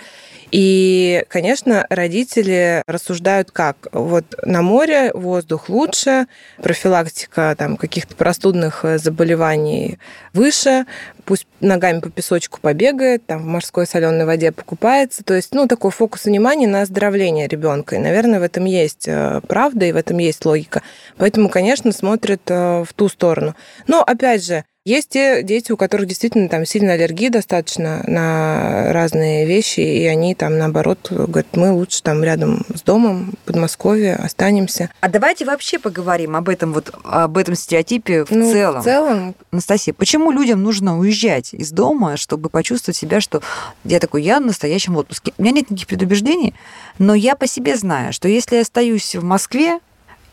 И, 0.53 1.25
конечно, 1.29 1.87
родители 1.89 2.83
рассуждают 2.85 3.49
как? 3.49 3.87
Вот 3.91 4.25
на 4.43 4.61
море 4.61 5.11
воздух 5.11 5.67
лучше, 5.67 6.27
профилактика 6.61 7.55
там, 7.57 7.75
каких-то 7.75 8.15
простудных 8.15 8.85
э, 8.85 8.99
заболеваний 8.99 9.97
выше, 10.31 10.85
пусть 11.25 11.47
ногами 11.59 11.99
по 11.99 12.09
песочку 12.09 12.59
побегает, 12.61 13.25
там 13.25 13.43
в 13.43 13.45
морской 13.45 13.85
соленой 13.85 14.25
воде 14.25 14.51
покупается. 14.51 15.23
То 15.23 15.33
есть, 15.33 15.53
ну, 15.53 15.67
такой 15.67 15.91
фокус 15.91 16.25
внимания 16.25 16.67
на 16.67 16.81
оздоровление 16.81 17.47
ребенка. 17.47 17.95
И, 17.95 17.99
наверное, 17.99 18.39
в 18.39 18.43
этом 18.43 18.65
есть 18.65 19.07
э, 19.07 19.41
правда 19.47 19.85
и 19.85 19.91
в 19.91 19.95
этом 19.95 20.17
есть 20.17 20.45
логика. 20.45 20.81
Поэтому, 21.17 21.49
конечно, 21.49 21.91
смотрят 21.91 22.41
э, 22.47 22.83
в 22.83 22.93
ту 22.93 23.09
сторону. 23.09 23.55
Но, 23.87 24.01
опять 24.01 24.45
же, 24.45 24.65
есть 24.85 25.09
те 25.09 25.43
дети, 25.43 25.71
у 25.71 25.77
которых 25.77 26.07
действительно 26.07 26.49
там 26.49 26.65
сильная 26.65 26.95
аллергия 26.95 27.29
достаточно 27.29 28.03
на 28.05 28.91
разные 28.91 29.45
вещи, 29.45 29.79
и 29.79 30.05
они 30.07 30.35
там, 30.35 30.57
наоборот, 30.57 31.07
говорят, 31.09 31.47
мы 31.53 31.71
лучше 31.71 32.03
там 32.03 32.21
рядом 32.21 32.65
с 32.73 32.81
домом, 32.81 33.33
в 33.43 33.47
Подмосковье 33.47 34.15
останемся. 34.15 34.89
А 34.99 35.07
давайте 35.07 35.45
вообще 35.45 35.79
поговорим 35.79 36.35
об 36.35 36.49
этом 36.49 36.73
вот 36.73 36.93
об 37.03 37.37
этом 37.37 37.55
стереотипе 37.55 38.25
в 38.25 38.31
Ну, 38.31 38.51
целом. 38.51 38.81
В 38.81 38.83
целом, 38.83 39.35
Анастасия, 39.51 39.93
почему 39.93 40.31
людям 40.31 40.61
нужно 40.61 40.99
уезжать 40.99 41.53
из 41.53 41.71
дома, 41.71 42.17
чтобы 42.17 42.49
почувствовать 42.49 42.97
себя, 42.97 43.21
что 43.21 43.41
я 43.85 44.01
такой, 44.01 44.23
я 44.23 44.39
в 44.39 44.45
настоящем 44.45 44.97
отпуске? 44.97 45.33
У 45.37 45.41
меня 45.41 45.53
нет 45.53 45.69
никаких 45.69 45.87
предубеждений, 45.87 46.53
но 46.99 47.13
я 47.15 47.35
по 47.35 47.47
себе 47.47 47.77
знаю, 47.77 48.11
что 48.11 48.27
если 48.27 48.55
я 48.55 48.61
остаюсь 48.63 49.15
в 49.15 49.23
Москве, 49.23 49.79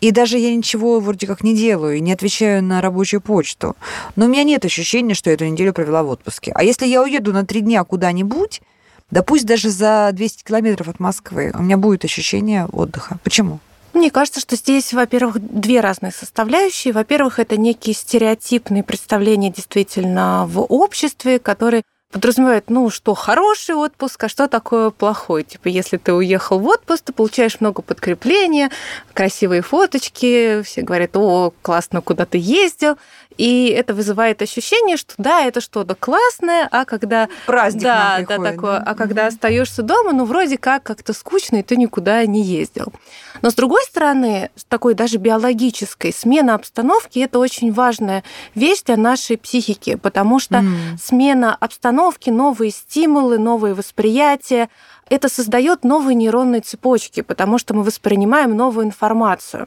и 0.01 0.11
даже 0.11 0.39
я 0.39 0.55
ничего 0.55 1.01
вроде 1.01 1.27
как 1.27 1.43
не 1.43 1.55
делаю, 1.55 2.03
не 2.03 2.13
отвечаю 2.13 2.63
на 2.63 2.81
рабочую 2.81 3.21
почту, 3.21 3.77
но 4.17 4.27
у 4.27 4.29
меня 4.29 4.45
нет 4.45 4.65
ощущения, 4.65 5.15
что 5.15 5.31
я 5.31 5.35
эту 5.35 5.47
неделю 5.47 5.73
провела 5.73 6.03
в 6.03 6.09
отпуске. 6.09 6.53
А 6.55 6.63
если 6.65 6.87
я 6.87 7.03
уеду 7.03 7.33
на 7.33 7.45
три 7.45 7.61
дня 7.61 7.85
куда-нибудь, 7.85 8.63
да 9.11 9.23
пусть 9.23 9.47
даже 9.47 9.71
за 9.71 10.11
200 10.13 10.45
километров 10.45 10.89
от 10.89 11.01
Москвы, 11.01 11.53
у 11.55 11.63
меня 11.63 11.77
будет 11.77 12.05
ощущение 12.05 12.67
отдыха. 12.67 13.19
Почему? 13.25 13.59
Мне 13.93 14.11
кажется, 14.11 14.41
что 14.41 14.55
здесь, 14.55 14.93
во-первых, 14.93 15.41
две 15.41 15.81
разные 15.81 16.13
составляющие. 16.13 16.93
Во-первых, 16.93 17.41
это 17.41 17.57
некие 17.57 17.95
стереотипные 17.95 18.85
представления 18.85 19.51
действительно 19.51 20.47
в 20.49 20.61
обществе, 20.61 21.41
которые 21.41 21.83
подразумевает, 22.11 22.71
ну, 22.71 22.91
что 22.91 23.15
хороший 23.15 23.75
отпуск, 23.75 24.25
а 24.25 24.29
что 24.29 24.49
такое 24.49 24.91
плохой. 24.91 25.45
Типа, 25.45 25.69
если 25.69 25.97
ты 25.97 26.13
уехал 26.13 26.59
в 26.59 26.67
отпуск, 26.67 27.05
ты 27.05 27.13
получаешь 27.13 27.61
много 27.61 27.83
подкрепления, 27.83 28.71
красивые 29.15 29.63
фоточки, 29.63 30.63
все 30.63 30.83
говорят, 30.83 31.17
о, 31.17 31.53
классно, 31.63 32.01
куда 32.01 32.27
ты 32.27 32.39
ездил. 32.39 32.97
И 33.41 33.69
это 33.69 33.95
вызывает 33.95 34.43
ощущение, 34.43 34.99
что 34.99 35.15
да, 35.17 35.41
это 35.41 35.63
что-то 35.63 35.95
классное, 35.95 36.69
а 36.71 36.85
когда... 36.85 37.31
Праздник 37.47 37.85
да, 37.85 38.19
нам 38.19 38.27
приходит, 38.27 38.43
да, 38.43 38.51
такое. 38.51 38.79
да. 38.81 38.85
А 38.87 38.95
когда 38.95 39.27
остаешься 39.29 39.83
дома, 39.83 40.13
ну, 40.13 40.27
вроде 40.27 40.59
как 40.59 40.83
как-то 40.83 41.15
скучно, 41.15 41.57
и 41.57 41.63
ты 41.63 41.77
никуда 41.77 42.27
не 42.27 42.43
ездил. 42.43 42.93
Но 43.41 43.49
с 43.49 43.55
другой 43.55 43.83
стороны, 43.85 44.51
с 44.57 44.65
такой 44.65 44.93
даже 44.93 45.17
биологической, 45.17 46.13
смена 46.13 46.55
обстановки 46.55 47.19
это 47.19 47.39
очень 47.39 47.73
важная 47.73 48.25
вещь 48.55 48.83
для 48.83 48.99
нашей 48.99 49.39
психики, 49.39 49.95
потому 49.95 50.39
что 50.39 50.57
М. 50.57 50.99
смена 51.03 51.55
обстановки, 51.55 52.29
новые 52.29 52.71
стимулы, 52.71 53.39
новые 53.39 53.73
восприятия, 53.73 54.69
это 55.09 55.31
создает 55.31 55.83
новые 55.83 56.15
нейронные 56.15 56.61
цепочки, 56.61 57.23
потому 57.23 57.57
что 57.57 57.73
мы 57.73 57.85
воспринимаем 57.85 58.55
новую 58.55 58.85
информацию. 58.85 59.67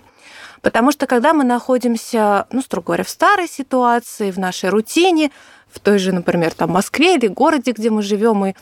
Потому 0.64 0.94
что 0.94 1.06
когда 1.08 1.34
мы 1.34 1.44
находимся, 1.44 2.48
ну, 2.52 2.62
строго 2.62 2.88
говоря, 2.88 3.04
в 3.04 3.10
старой 3.10 3.48
ситуации, 3.48 4.32
в 4.32 4.40
нашей 4.40 4.70
рутине, 4.70 5.30
в 5.70 5.80
той 5.80 6.00
же, 6.00 6.14
например, 6.14 6.54
там, 6.54 6.72
Москве 6.72 7.16
или 7.16 7.28
городе, 7.28 7.74
где 7.74 7.90
мы 7.90 8.02
живем, 8.02 8.46
и 8.46 8.54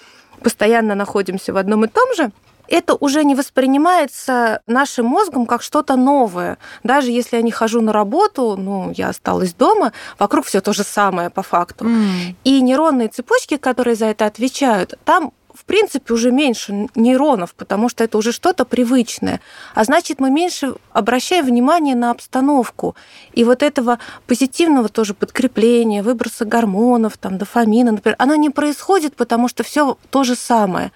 постоянно 0.41 0.95
находимся 0.95 1.53
в 1.53 1.57
одном 1.57 1.85
и 1.85 1.87
том 1.87 2.13
же, 2.15 2.31
это 2.67 2.95
уже 2.95 3.23
не 3.23 3.35
воспринимается 3.35 4.61
нашим 4.65 5.05
мозгом 5.05 5.45
как 5.45 5.61
что-то 5.61 5.95
новое. 5.95 6.57
Даже 6.83 7.11
если 7.11 7.35
я 7.35 7.41
не 7.43 7.51
хожу 7.51 7.81
на 7.81 7.91
работу, 7.93 8.55
ну, 8.57 8.91
я 8.95 9.09
осталась 9.09 9.53
дома, 9.53 9.91
вокруг 10.17 10.45
все 10.45 10.61
то 10.61 10.73
же 10.73 10.83
самое 10.83 11.29
по 11.29 11.43
факту. 11.43 11.85
М. 11.85 12.35
И 12.43 12.61
нейронные 12.61 13.09
цепочки, 13.09 13.57
которые 13.57 13.95
за 13.95 14.05
это 14.07 14.25
отвечают, 14.25 14.97
там 15.05 15.33
в 15.53 15.65
принципе, 15.65 16.13
уже 16.13 16.31
меньше 16.31 16.87
нейронов, 16.95 17.53
потому 17.55 17.89
что 17.89 18.03
это 18.03 18.17
уже 18.17 18.31
что-то 18.31 18.65
привычное. 18.65 19.41
А 19.73 19.83
значит, 19.83 20.19
мы 20.19 20.29
меньше 20.29 20.75
обращаем 20.91 21.45
внимание 21.45 21.95
на 21.95 22.11
обстановку. 22.11 22.95
И 23.33 23.43
вот 23.43 23.63
этого 23.63 23.99
позитивного 24.27 24.89
тоже 24.89 25.13
подкрепления, 25.13 26.03
выброса 26.03 26.45
гормонов, 26.45 27.17
там, 27.17 27.37
дофамина, 27.37 27.91
например, 27.91 28.15
оно 28.19 28.35
не 28.35 28.49
происходит, 28.49 29.15
потому 29.15 29.47
что 29.47 29.63
все 29.63 29.97
то 30.09 30.23
же 30.23 30.35
самое. 30.35 30.91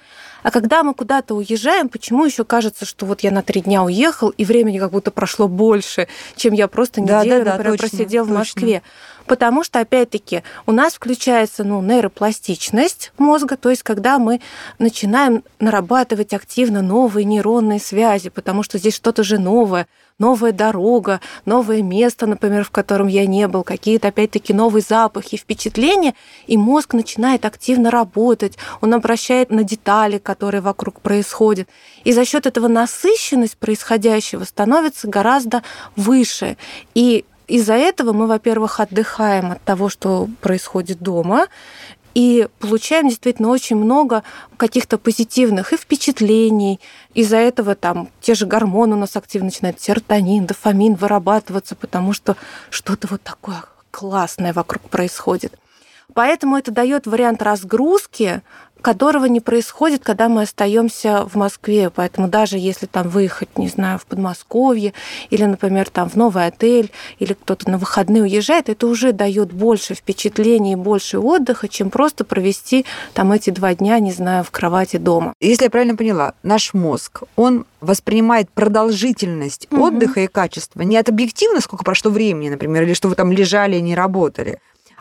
А 0.45 0.51
когда 0.51 0.83
мы 0.83 0.93
куда-то 0.93 1.33
уезжаем, 1.33 1.89
почему 1.89 2.23
еще 2.23 2.45
кажется, 2.45 2.85
что 2.85 3.07
вот 3.07 3.21
я 3.21 3.31
на 3.31 3.41
три 3.41 3.61
дня 3.61 3.83
уехал, 3.83 4.29
и 4.29 4.45
времени 4.45 4.77
как 4.77 4.91
будто 4.91 5.09
прошло 5.09 5.47
больше, 5.47 6.07
чем 6.35 6.53
я 6.53 6.67
просто 6.67 7.01
Да, 7.01 7.23
неделю, 7.23 7.43
да, 7.43 7.51
да, 7.53 7.57
например, 7.57 7.79
точно, 7.79 7.97
просидел 7.97 8.25
в 8.25 8.27
точно. 8.27 8.81
Потому 9.27 9.63
что, 9.63 9.79
опять-таки, 9.79 10.43
у 10.67 10.71
нас 10.71 10.93
включается 10.93 11.63
ну, 11.63 11.81
нейропластичность 11.81 13.11
мозга, 13.17 13.57
то 13.57 13.69
есть 13.69 13.81
когда 13.81 14.19
мы 14.19 14.39
начинаем 14.77 15.43
нарабатывать 15.59 16.33
активно 16.33 16.81
новые 16.81 17.25
нейронные 17.25 17.79
связи, 17.79 18.29
потому 18.29 18.61
что 18.61 18.77
здесь 18.77 18.95
что-то 18.95 19.23
же 19.23 19.39
новое, 19.39 19.87
новая 20.19 20.51
дорога, 20.51 21.21
новое 21.45 21.81
место, 21.81 22.27
например, 22.27 22.63
в 22.63 22.69
котором 22.69 23.07
я 23.07 23.25
не 23.25 23.47
был, 23.47 23.63
какие-то, 23.63 24.09
опять-таки, 24.09 24.53
новые 24.53 24.83
запахи, 24.87 25.37
впечатления, 25.37 26.13
и 26.45 26.55
мозг 26.55 26.93
начинает 26.93 27.45
активно 27.45 27.89
работать, 27.89 28.57
он 28.81 28.93
обращает 28.93 29.49
на 29.49 29.63
детали, 29.63 30.19
которые 30.19 30.61
вокруг 30.61 31.01
происходят. 31.01 31.67
И 32.03 32.13
за 32.13 32.25
счет 32.25 32.45
этого 32.45 32.67
насыщенность 32.67 33.57
происходящего 33.57 34.43
становится 34.43 35.07
гораздо 35.07 35.63
выше. 35.95 36.57
И 36.93 37.25
из-за 37.47 37.73
этого 37.73 38.13
мы, 38.13 38.27
во-первых, 38.27 38.79
отдыхаем 38.79 39.51
от 39.51 39.61
того, 39.63 39.89
что 39.89 40.27
происходит 40.41 40.99
дома, 40.99 41.47
и 42.13 42.47
получаем 42.59 43.09
действительно 43.09 43.49
очень 43.49 43.75
много 43.75 44.23
каких-то 44.55 44.97
позитивных 44.97 45.73
и 45.73 45.77
впечатлений. 45.77 46.79
Из-за 47.13 47.37
этого 47.37 47.75
там 47.75 48.09
те 48.21 48.35
же 48.35 48.45
гормоны 48.45 48.95
у 48.95 48.99
нас 48.99 49.17
активно 49.17 49.47
начинают, 49.47 49.81
серотонин, 49.81 50.45
дофамин 50.45 50.95
вырабатываться, 50.95 51.75
потому 51.75 52.13
что 52.13 52.37
что-то 52.69 53.07
вот 53.11 53.21
такое 53.21 53.63
классное 53.91 54.53
вокруг 54.53 54.89
происходит. 54.89 55.53
Поэтому 56.13 56.57
это 56.57 56.71
дает 56.71 57.07
вариант 57.07 57.41
разгрузки, 57.41 58.41
которого 58.81 59.25
не 59.25 59.39
происходит, 59.39 60.03
когда 60.03 60.29
мы 60.29 60.43
остаемся 60.43 61.25
в 61.25 61.33
Москве. 61.35 61.89
Поэтому 61.89 62.27
даже 62.27 62.59
если 62.59 62.85
там 62.85 63.09
выехать, 63.09 63.57
не 63.57 63.67
знаю, 63.67 63.97
в 63.97 64.05
Подмосковье 64.05 64.93
или, 65.31 65.43
например, 65.43 65.89
там 65.89 66.07
в 66.07 66.15
новый 66.15 66.45
отель 66.45 66.91
или 67.17 67.33
кто-то 67.33 67.67
на 67.71 67.79
выходные 67.79 68.21
уезжает, 68.21 68.69
это 68.69 68.85
уже 68.85 69.11
дает 69.11 69.51
больше 69.51 69.95
впечатлений 69.95 70.73
и 70.73 70.75
больше 70.75 71.17
отдыха, 71.17 71.67
чем 71.67 71.89
просто 71.89 72.25
провести 72.25 72.85
там 73.15 73.31
эти 73.31 73.49
два 73.49 73.73
дня, 73.73 73.97
не 73.99 74.11
знаю, 74.11 74.43
в 74.43 74.51
кровати 74.51 74.97
дома. 74.97 75.33
Если 75.39 75.63
я 75.63 75.71
правильно 75.71 75.95
поняла, 75.95 76.35
наш 76.43 76.75
мозг, 76.75 77.23
он 77.35 77.65
воспринимает 77.81 78.51
продолжительность 78.51 79.67
Мгм. 79.71 79.81
отдыха 79.81 80.19
и 80.21 80.27
качество 80.27 80.81
не 80.83 80.97
от 80.97 81.09
объективно, 81.09 81.59
сколько 81.59 81.83
прошло 81.83 82.11
времени, 82.11 82.49
например, 82.49 82.83
или 82.83 82.93
что 82.93 83.07
вы 83.07 83.15
там 83.15 83.31
лежали 83.31 83.77
и 83.77 83.81
не 83.81 83.95
работали, 83.95 84.59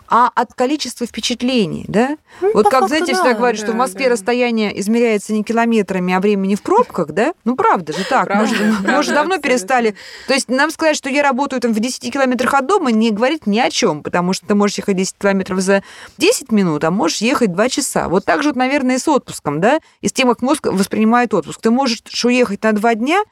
а 0.09 0.31
от 0.35 0.55
количества 0.55 1.07
впечатлений, 1.07 1.85
да? 1.89 2.17
Ну, 2.41 2.53
вот 2.55 2.69
как, 2.69 2.89
знаете, 2.89 3.13
да, 3.13 3.15
всегда 3.15 3.35
говорят, 3.35 3.59
что 3.59 3.69
в 3.69 3.73
да, 3.73 3.79
Москве 3.79 4.07
да. 4.07 4.13
расстояние 4.13 4.79
измеряется 4.81 5.33
не 5.33 5.43
километрами, 5.43 6.15
а 6.15 6.21
времени 6.21 6.55
в 6.55 6.63
пробках, 6.63 7.09
да? 7.13 7.35
Ну, 7.45 7.57
правда 7.57 7.93
же 7.93 8.05
так. 8.05 8.27
Правда, 8.27 8.43
мы, 8.43 8.55
же, 8.55 8.73
правда, 8.73 8.93
мы 8.93 8.99
уже 8.99 9.11
давно 9.11 9.35
абсолютно. 9.35 9.49
перестали. 9.49 9.95
То 10.27 10.35
есть 10.35 10.49
нам 10.49 10.71
сказать, 10.71 10.97
что 10.97 11.09
я 11.09 11.23
работаю 11.23 11.61
там 11.61 11.73
в 11.73 11.81
10 11.81 12.13
километрах 12.13 12.55
от 12.55 12.67
дома, 12.67 12.93
не 12.93 13.11
говорит 13.11 13.47
ни 13.47 13.59
о 13.59 13.71
чем, 13.71 14.03
потому 14.03 14.33
что 14.33 14.47
ты 14.47 14.55
можешь 14.55 14.79
ехать 14.79 14.97
10 14.97 15.17
километров 15.19 15.61
за 15.61 15.83
10 16.19 16.53
минут, 16.53 16.85
а 16.85 16.91
можешь 16.91 17.19
ехать 17.19 17.53
2 17.53 17.69
часа. 17.69 18.09
Вот 18.09 18.25
так 18.25 18.43
же, 18.43 18.51
вот, 18.51 18.57
наверное, 18.57 18.97
и 18.97 18.99
с 18.99 19.09
отпуском, 19.09 19.61
да? 19.61 19.81
И 20.01 20.09
с 20.09 20.13
тем, 20.13 20.29
как 20.29 20.43
мозг 20.43 20.67
воспринимает 20.67 21.33
отпуск. 21.35 21.61
Ты 21.61 21.71
можешь 21.71 22.03
уехать 22.25 22.63
на 22.63 22.73
2 22.73 22.95
дня, 22.95 23.23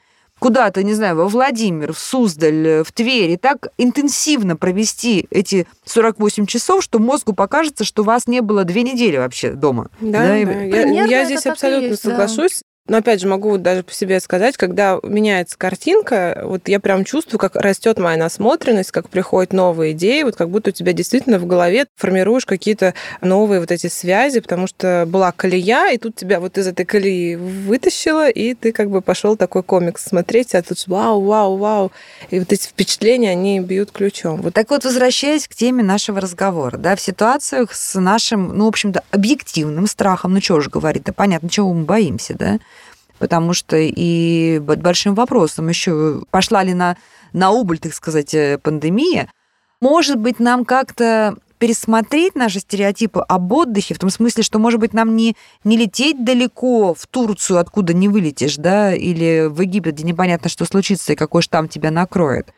куда-то, 0.42 0.82
не 0.82 0.92
знаю, 0.94 1.14
во 1.16 1.28
Владимир, 1.28 1.92
в 1.92 1.98
Суздаль, 1.98 2.82
в 2.84 2.90
Тверь, 2.92 3.30
и 3.30 3.36
так 3.36 3.68
интенсивно 3.78 4.56
провести 4.56 5.26
эти 5.30 5.66
48 5.84 6.46
часов, 6.46 6.82
что 6.82 6.98
мозгу 6.98 7.32
покажется, 7.32 7.84
что 7.84 8.02
вас 8.02 8.26
не 8.26 8.40
было 8.42 8.64
две 8.64 8.82
недели 8.82 9.16
вообще 9.18 9.52
дома. 9.52 9.88
Да, 10.00 10.18
Да, 10.18 10.28
да, 10.28 10.36
и- 10.36 10.40
Я, 10.40 10.44
Примерно 10.82 11.10
я 11.10 11.20
это 11.22 11.26
здесь 11.26 11.46
абсолютно 11.46 11.86
есть, 11.86 12.04
да. 12.04 12.10
соглашусь. 12.10 12.62
Но 12.88 12.96
опять 12.96 13.20
же, 13.20 13.28
могу 13.28 13.58
даже 13.58 13.84
по 13.84 13.92
себе 13.92 14.18
сказать, 14.18 14.56
когда 14.56 14.98
меняется 15.04 15.56
картинка, 15.56 16.42
вот 16.44 16.66
я 16.66 16.80
прям 16.80 17.04
чувствую, 17.04 17.38
как 17.38 17.54
растет 17.54 17.96
моя 17.98 18.16
насмотренность, 18.16 18.90
как 18.90 19.08
приходят 19.08 19.52
новые 19.52 19.92
идеи, 19.92 20.24
вот 20.24 20.34
как 20.34 20.50
будто 20.50 20.70
у 20.70 20.72
тебя 20.72 20.92
действительно 20.92 21.38
в 21.38 21.46
голове 21.46 21.86
формируешь 21.94 22.44
какие-то 22.44 22.94
новые 23.20 23.60
вот 23.60 23.70
эти 23.70 23.86
связи, 23.86 24.40
потому 24.40 24.66
что 24.66 25.04
была 25.06 25.30
колея, 25.30 25.92
и 25.92 25.96
тут 25.96 26.16
тебя 26.16 26.40
вот 26.40 26.58
из 26.58 26.66
этой 26.66 26.84
колеи 26.84 27.36
вытащило, 27.36 28.28
и 28.28 28.54
ты 28.54 28.72
как 28.72 28.90
бы 28.90 29.00
пошел 29.00 29.36
такой 29.36 29.62
комикс 29.62 30.02
смотреть, 30.02 30.52
а 30.56 30.62
тут 30.62 30.84
вау, 30.88 31.22
вау, 31.22 31.56
вау. 31.58 31.92
И 32.30 32.40
вот 32.40 32.52
эти 32.52 32.66
впечатления, 32.66 33.30
они 33.30 33.60
бьют 33.60 33.92
ключом. 33.92 34.42
Вот 34.42 34.54
Так 34.54 34.70
вот, 34.70 34.84
возвращаясь 34.84 35.46
к 35.46 35.54
теме 35.54 35.84
нашего 35.84 36.20
разговора, 36.20 36.78
да, 36.78 36.96
в 36.96 37.00
ситуациях 37.00 37.74
с 37.74 37.94
нашим, 38.00 38.58
ну, 38.58 38.64
в 38.64 38.68
общем-то, 38.68 39.04
объективным 39.12 39.86
страхом, 39.86 40.34
ну, 40.34 40.40
чего 40.40 40.58
же 40.58 40.68
говорить, 40.68 41.04
да 41.04 41.12
понятно, 41.12 41.48
чего 41.48 41.72
мы 41.72 41.84
боимся, 41.84 42.34
да, 42.34 42.58
потому 43.22 43.54
что 43.54 43.76
и 43.78 44.60
под 44.66 44.82
большим 44.82 45.14
вопросом 45.14 45.68
еще 45.68 46.22
пошла 46.32 46.64
ли 46.64 46.74
на, 46.74 46.96
на 47.32 47.52
убыль, 47.52 47.78
так 47.78 47.94
сказать, 47.94 48.34
э, 48.34 48.58
пандемия, 48.60 49.30
может 49.80 50.18
быть, 50.18 50.40
нам 50.40 50.64
как-то 50.64 51.36
пересмотреть 51.58 52.34
наши 52.34 52.58
стереотипы 52.58 53.20
об 53.20 53.52
отдыхе, 53.52 53.94
в 53.94 54.00
том 54.00 54.10
смысле, 54.10 54.42
что, 54.42 54.58
может 54.58 54.80
быть, 54.80 54.92
нам 54.92 55.14
не, 55.14 55.36
не 55.62 55.76
лететь 55.76 56.24
далеко 56.24 56.94
в 56.94 57.06
Турцию, 57.06 57.60
откуда 57.60 57.94
не 57.94 58.08
вылетишь, 58.08 58.56
да, 58.56 58.92
или 58.92 59.46
в 59.48 59.60
Египет, 59.60 59.94
где 59.94 60.02
непонятно, 60.02 60.50
что 60.50 60.64
случится 60.64 61.12
и 61.12 61.16
какой 61.16 61.42
штамм 61.42 61.68
тебя 61.68 61.92
накроет. 61.92 62.52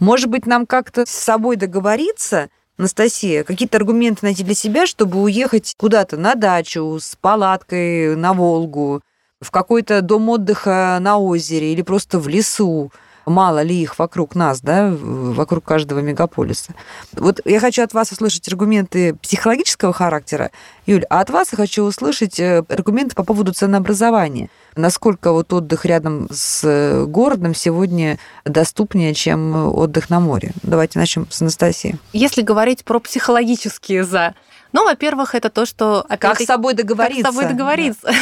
Может 0.00 0.28
быть, 0.28 0.44
нам 0.44 0.66
как-то 0.66 1.06
с 1.06 1.10
собой 1.10 1.56
договориться, 1.56 2.50
Анастасия, 2.76 3.42
какие-то 3.42 3.78
аргументы 3.78 4.26
найти 4.26 4.44
для 4.44 4.54
себя, 4.54 4.86
чтобы 4.86 5.22
уехать 5.22 5.74
куда-то 5.78 6.18
на 6.18 6.34
дачу 6.34 6.98
с 7.00 7.16
палаткой 7.16 8.16
на 8.16 8.34
Волгу, 8.34 9.00
в 9.40 9.50
какой-то 9.50 10.02
дом 10.02 10.28
отдыха 10.28 10.98
на 11.00 11.18
озере 11.18 11.72
или 11.72 11.82
просто 11.82 12.18
в 12.18 12.28
лесу. 12.28 12.92
Мало 13.26 13.62
ли 13.62 13.80
их 13.80 13.98
вокруг 13.98 14.34
нас, 14.34 14.60
да, 14.60 14.90
вокруг 14.90 15.62
каждого 15.62 16.00
мегаполиса. 16.00 16.74
Вот 17.12 17.40
я 17.44 17.60
хочу 17.60 17.82
от 17.82 17.92
вас 17.92 18.10
услышать 18.10 18.48
аргументы 18.48 19.14
психологического 19.14 19.92
характера, 19.92 20.50
Юль, 20.86 21.04
а 21.10 21.20
от 21.20 21.30
вас 21.30 21.48
я 21.52 21.56
хочу 21.56 21.84
услышать 21.84 22.40
э, 22.40 22.64
аргументы 22.68 23.14
по 23.14 23.22
поводу 23.22 23.52
ценообразования. 23.52 24.48
Насколько 24.74 25.32
вот 25.32 25.52
отдых 25.52 25.84
рядом 25.84 26.28
с 26.32 26.62
э, 26.64 27.04
городом 27.04 27.54
сегодня 27.54 28.18
доступнее, 28.46 29.14
чем 29.14 29.54
отдых 29.76 30.10
на 30.10 30.18
море? 30.18 30.52
Давайте 30.62 30.98
начнем 30.98 31.30
с 31.30 31.42
Анастасии. 31.42 31.98
Если 32.12 32.42
говорить 32.42 32.84
про 32.84 33.00
психологические 33.00 34.04
«за», 34.04 34.34
ну, 34.72 34.84
во-первых, 34.84 35.34
это 35.34 35.50
то, 35.50 35.66
что... 35.66 36.06
Как 36.18 36.40
с 36.40 36.46
собой 36.46 36.74
договориться? 36.74 37.22
Как 37.22 37.32
с 37.32 37.36
собой 37.36 37.52
договориться. 37.52 38.12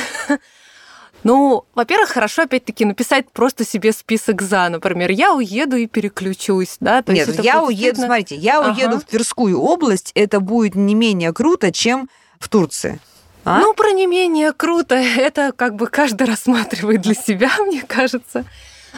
Ну, 1.25 1.65
во-первых, 1.75 2.11
хорошо 2.11 2.43
опять-таки 2.43 2.85
написать 2.85 3.31
просто 3.33 3.65
себе 3.65 3.93
список 3.93 4.41
за, 4.43 4.69
например, 4.69 5.11
я 5.11 5.35
уеду 5.35 5.77
и 5.77 5.87
переключусь, 5.87 6.77
да, 6.81 7.03
то 7.03 7.13
Нет, 7.13 7.27
есть 7.27 7.39
это 7.41 7.47
я 7.47 7.63
уеду, 7.63 7.73
действительно- 7.73 8.07
смотрите, 8.07 8.35
я 8.37 8.61
Ага. 8.61 8.71
уеду 8.71 9.01
в 9.01 9.05
Тверскую 9.05 9.61
область, 9.61 10.13
это 10.15 10.41
будет 10.41 10.75
не 10.77 10.95
менее 10.95 11.33
круто, 11.33 11.73
чем 11.73 12.09
в 12.39 12.49
Турции. 12.49 13.01
А? 13.45 13.61
Ну, 13.61 13.75
про 13.75 13.91
не 13.93 14.07
менее 14.07 14.53
круто. 14.53 14.95
Это 15.17 15.53
как 15.53 15.75
бы 15.75 15.87
каждый 15.87 16.27
рассматривает 16.27 17.01
для 17.01 17.15
себя, 17.15 17.51
мне 17.67 17.83
кажется. 17.83 18.45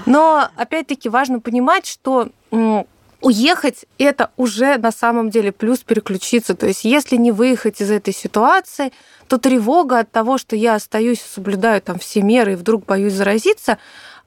Но 0.06 0.48
опять-таки 0.56 1.08
важно 1.08 1.40
понимать, 1.40 1.86
что 1.86 2.28
уехать 3.20 3.84
это 3.98 4.30
уже 4.36 4.78
на 4.78 4.90
самом 4.92 5.30
деле 5.30 5.52
плюс 5.52 5.80
переключиться. 5.80 6.54
То 6.54 6.66
есть 6.66 6.84
если 6.84 7.16
не 7.16 7.32
выехать 7.32 7.80
из 7.80 7.90
этой 7.90 8.14
ситуации, 8.14 8.92
то 9.30 9.38
тревога 9.38 10.00
от 10.00 10.10
того, 10.10 10.38
что 10.38 10.56
я 10.56 10.74
остаюсь 10.74 11.22
соблюдаю 11.22 11.80
там 11.80 12.00
все 12.00 12.20
меры 12.20 12.54
и 12.54 12.56
вдруг 12.56 12.84
боюсь 12.84 13.12
заразиться, 13.12 13.78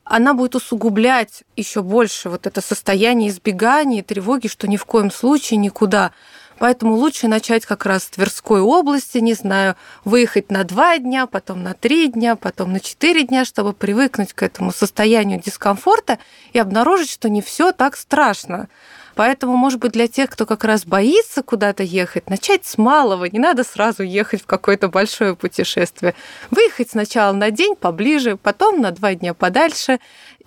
она 0.05 0.33
будет 0.33 0.55
усугублять 0.55 1.43
еще 1.57 1.81
больше 1.81 2.29
вот 2.29 2.47
это 2.47 2.61
состояние 2.61 3.29
избегания 3.29 4.01
тревоги, 4.01 4.47
что 4.47 4.65
ни 4.65 4.77
в 4.77 4.85
коем 4.85 5.11
случае 5.11 5.57
никуда. 5.57 6.13
Поэтому 6.57 6.95
лучше 6.95 7.27
начать 7.27 7.65
как 7.65 7.85
раз 7.85 8.03
с 8.05 8.11
Тверской 8.11 8.61
области, 8.61 9.17
не 9.17 9.33
знаю, 9.33 9.75
выехать 10.05 10.49
на 10.49 10.63
два 10.63 10.97
дня, 10.97 11.27
потом 11.27 11.63
на 11.63 11.73
три 11.73 12.07
дня, 12.07 12.37
потом 12.37 12.71
на 12.71 12.79
четыре 12.79 13.23
дня, 13.23 13.43
чтобы 13.43 13.73
привыкнуть 13.73 14.31
к 14.31 14.41
этому 14.41 14.71
состоянию 14.71 15.41
дискомфорта 15.41 16.17
и 16.53 16.59
обнаружить, 16.59 17.09
что 17.09 17.27
не 17.27 17.41
все 17.41 17.73
так 17.73 17.97
страшно. 17.97 18.69
Поэтому, 19.15 19.55
может 19.55 19.79
быть, 19.79 19.91
для 19.91 20.07
тех, 20.07 20.29
кто 20.29 20.45
как 20.45 20.63
раз 20.63 20.85
боится 20.85 21.43
куда-то 21.43 21.83
ехать, 21.83 22.29
начать 22.29 22.65
с 22.65 22.77
малого. 22.77 23.25
Не 23.25 23.39
надо 23.39 23.63
сразу 23.63 24.03
ехать 24.03 24.41
в 24.41 24.45
какое-то 24.45 24.87
большое 24.87 25.35
путешествие. 25.35 26.15
Выехать 26.51 26.91
сначала 26.91 27.33
на 27.33 27.51
день 27.51 27.75
поближе, 27.75 28.37
потом 28.37 28.81
на 28.81 28.91
два 28.91 29.13
дня 29.15 29.33
подальше. 29.33 29.99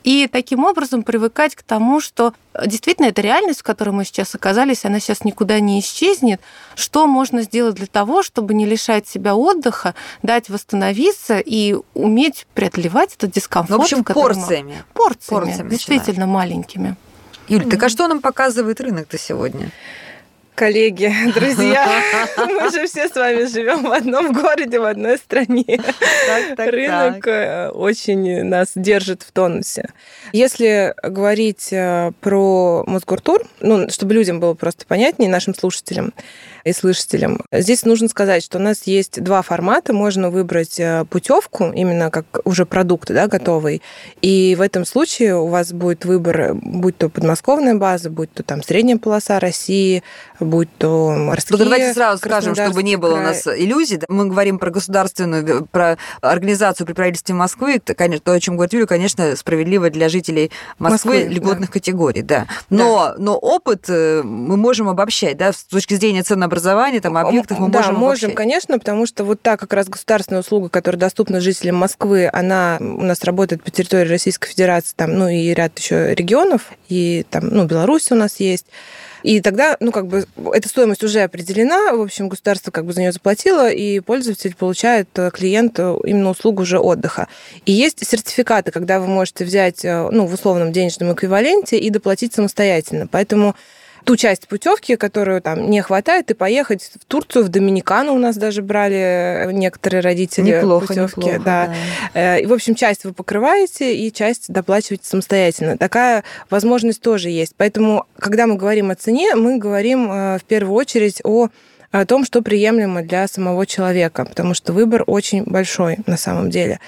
И 0.07 0.29
таким 0.31 0.65
образом 0.65 1.03
привыкать 1.03 1.57
к 1.57 1.65
тому, 1.65 2.01
что 2.01 2.33
действительно 2.65 3.07
эта 3.07 3.23
реальность, 3.23 3.61
в 3.61 3.65
которой 3.65 3.91
мы 3.91 4.05
сейчас 4.05 4.37
оказались, 4.37 4.85
она 4.85 5.01
сейчас 5.01 5.25
никуда 5.25 5.59
не 5.59 5.81
исчезнет. 5.81 6.41
Что 6.77 7.09
можно 7.09 7.43
сделать 7.43 7.75
для 7.75 7.89
того, 7.89 8.23
чтобы 8.23 8.55
не 8.55 8.67
лишать 8.67 9.09
себя 9.09 9.35
отдыха, 9.35 9.97
дать 10.23 10.49
восстановиться 10.49 11.41
и 11.41 11.77
уметь 11.95 12.47
преодолевать 12.55 13.17
этот 13.17 13.33
дискомфорт? 13.33 13.81
В 13.81 13.83
общем, 13.83 14.05
порциями. 14.05 14.85
Порциями, 14.95 15.41
Порциями 15.41 15.71
действительно 15.71 16.27
маленькими. 16.29 16.97
Юль, 17.49 17.69
так 17.69 17.83
а 17.83 17.89
что 17.89 18.09
нам 18.09 18.21
показывает 18.21 18.81
рынок-то 18.81 19.19
сегодня? 19.19 19.71
Коллеги, 20.57 21.13
друзья, 21.35 22.03
мы 22.39 22.71
же 22.71 22.87
все 22.87 23.09
с 23.09 23.15
вами 23.15 23.45
живем 23.45 23.85
в 23.85 23.93
одном 23.93 24.33
городе, 24.33 24.81
в 24.81 24.85
одной 24.85 25.19
стране. 25.19 25.65
так, 26.57 26.73
Рынок 26.73 27.25
так. 27.25 27.27
э, 27.27 27.69
очень 27.69 28.43
нас 28.43 28.73
держит 28.75 29.23
в 29.23 29.33
тонусе. 29.33 29.91
Если 30.33 30.95
говорить 31.03 31.69
э, 31.73 32.11
про 32.21 32.85
Мосгортур, 32.87 33.43
ну, 33.61 33.91
чтобы 33.91 34.15
людям 34.15 34.41
было 34.41 34.55
просто 34.55 34.87
понятнее, 34.87 35.31
нашим 35.31 35.55
слушателям 35.55 36.15
и 36.67 36.73
слушателям, 36.73 37.41
здесь 37.53 37.85
нужно 37.85 38.09
сказать, 38.09 38.43
что 38.43 38.59
у 38.59 38.61
нас 38.61 38.83
есть 38.85 39.23
два 39.23 39.43
формата. 39.43 39.93
Можно 39.93 40.31
выбрать 40.31 40.81
путевку, 41.11 41.71
именно 41.73 42.11
как 42.11 42.41
уже 42.45 42.67
продукт, 42.67 43.09
да, 43.09 43.29
готовый. 43.29 43.83
И 44.21 44.57
в 44.59 44.61
этом 44.61 44.85
случае 44.85 45.37
у 45.37 45.47
вас 45.47 45.73
будет 45.73 46.05
выбор, 46.05 46.55
будь 46.55 46.99
то 46.99 47.09
подмосковная 47.09 47.77
база, 47.77 48.11
будь 48.11 48.33
то 48.33 48.43
там 48.43 48.65
средняя 48.65 48.99
полоса 48.99 49.39
России, 49.39 50.03
будь 50.41 50.69
то 50.77 51.11
морские. 51.11 51.57
Только 51.57 51.65
давайте 51.65 51.95
сразу 51.95 52.19
скажем, 52.19 52.55
чтобы 52.57 52.83
не 52.83 52.97
было 52.97 53.15
у 53.15 53.23
нас 53.23 53.47
иллюзий. 53.47 53.99
да. 53.99 54.07
Мы 54.09 54.27
говорим 54.27 54.59
про 54.59 54.71
государственную, 54.71 55.67
про 55.67 55.99
организацию 56.21 56.85
при 56.87 56.95
правительстве 56.95 57.35
Москвы. 57.37 57.77
Это, 57.77 57.95
конечно, 57.95 58.25
то, 58.25 58.33
о 58.33 58.41
чем 58.41 58.57
говорит 58.57 58.73
Юля, 58.73 58.87
конечно, 58.87 59.37
справедливо 59.37 59.91
для 59.91 60.09
жителей 60.09 60.51
Москвы, 60.79 61.19
Москвы, 61.19 61.33
льготных 61.33 61.71
категорий, 61.71 62.23
да. 62.23 62.47
Но, 62.71 63.15
но 63.19 63.37
опыт 63.37 63.85
э, 63.89 64.23
мы 64.25 64.57
можем 64.57 64.89
обобщать, 64.89 65.37
да, 65.37 65.53
с 65.53 65.63
точки 65.63 65.95
зрения 65.95 66.25
ценообразования, 66.57 67.01
там, 67.01 67.16
объектов 67.16 67.59
мы 67.59 67.69
да, 67.69 67.79
можем 67.79 67.95
можем, 67.95 68.31
обобщать. 68.31 68.35
конечно, 68.35 68.79
потому 68.79 69.07
что 69.07 69.25
вот 69.25 69.40
та 69.40 69.57
как 69.57 69.73
раз 69.73 69.88
государственная 69.88 70.40
услуга, 70.40 70.69
которая 70.69 70.99
доступна 70.99 71.40
жителям 71.40 71.77
Москвы, 71.77 72.29
она 72.33 72.79
у 72.81 73.03
нас 73.03 73.23
работает 73.25 73.62
по 73.62 73.71
территории 73.71 74.09
Российской 74.09 74.49
Федерации, 74.49 74.95
там, 74.97 75.14
ну 75.14 75.29
и 75.29 75.55
ряд 75.55 75.79
еще 75.79 76.14
регионов, 76.14 76.73
и 76.88 77.25
там, 77.31 77.49
ну, 77.49 77.64
Беларусь 77.64 78.11
у 78.11 78.14
нас 78.14 78.40
есть. 78.40 78.66
И 79.23 79.40
тогда, 79.40 79.77
ну, 79.81 79.90
как 79.90 80.07
бы, 80.07 80.25
эта 80.53 80.69
стоимость 80.69 81.03
уже 81.03 81.21
определена, 81.21 81.95
в 81.95 82.03
общем, 82.03 82.29
государство 82.29 82.71
как 82.71 82.85
бы 82.85 82.92
за 82.92 83.01
нее 83.01 83.12
заплатило, 83.12 83.69
и 83.69 83.99
пользователь 83.99 84.55
получает, 84.55 85.09
э, 85.16 85.31
клиент, 85.33 85.79
э, 85.81 85.97
именно 86.05 86.31
услугу 86.31 86.62
уже 86.62 86.79
отдыха. 86.79 87.27
И 87.64 87.73
есть 87.73 88.07
сертификаты, 88.07 88.71
когда 88.71 89.01
вы 89.01 89.09
можете 89.09 89.45
взять, 89.45 89.85
э, 89.85 90.09
ну, 90.12 90.27
в 90.27 90.35
условном 90.35 90.73
денежном 90.73 91.12
эквиваленте 91.12 91.77
и 91.77 91.90
доплатить 91.90 92.35
самостоятельно. 92.35 93.09
Поэтому 93.09 93.57
ту 94.07 94.16
часть 94.16 94.47
путевки, 94.47 94.95
которую 94.95 95.42
там 95.42 95.69
не 95.69 95.83
хватает, 95.83 96.31
и 96.31 96.35
поехать 96.35 96.92
в 97.01 97.05
Турцию, 97.07 97.45
в 97.45 97.49
Доминикану 97.49 98.14
у 98.14 98.19
нас 98.19 98.37
даже 98.37 98.62
брали 98.62 99.51
некоторые 99.53 100.01
родители 100.01 100.53
Неплохо, 100.53 100.87
путевки. 100.87 101.21
неплохо, 101.21 101.40
да. 101.45 101.75
Э, 102.14 102.40
И, 102.40 102.47
в 102.47 102.53
общем, 102.53 102.77
часть 102.77 103.05
вы 103.05 103.12
покрываете, 103.12 103.97
и 103.97 104.12
часть 104.12 104.53
доплачиваете 104.53 105.05
самостоятельно. 105.09 105.77
Такая 105.77 106.23
возможность 106.51 107.03
тоже 107.03 107.31
есть. 107.31 107.55
Поэтому, 107.57 108.07
когда 108.16 108.47
мы 108.47 108.55
говорим 108.55 108.90
о 108.90 108.95
цене, 108.95 109.35
мы 109.35 109.59
говорим 109.59 110.11
э, 110.11 110.38
в 110.38 110.45
первую 110.45 110.75
очередь 110.75 111.21
о 111.25 111.49
о 111.92 112.05
том, 112.05 112.25
что 112.25 112.42
приемлемо 112.42 113.03
для 113.03 113.27
самого 113.27 113.64
человека, 113.64 114.25
потому 114.25 114.55
что 114.55 114.73
выбор 114.73 115.05
очень 115.07 115.45
большой 115.45 115.99
на 116.07 116.16
самом 116.16 116.51
деле. 116.51 116.79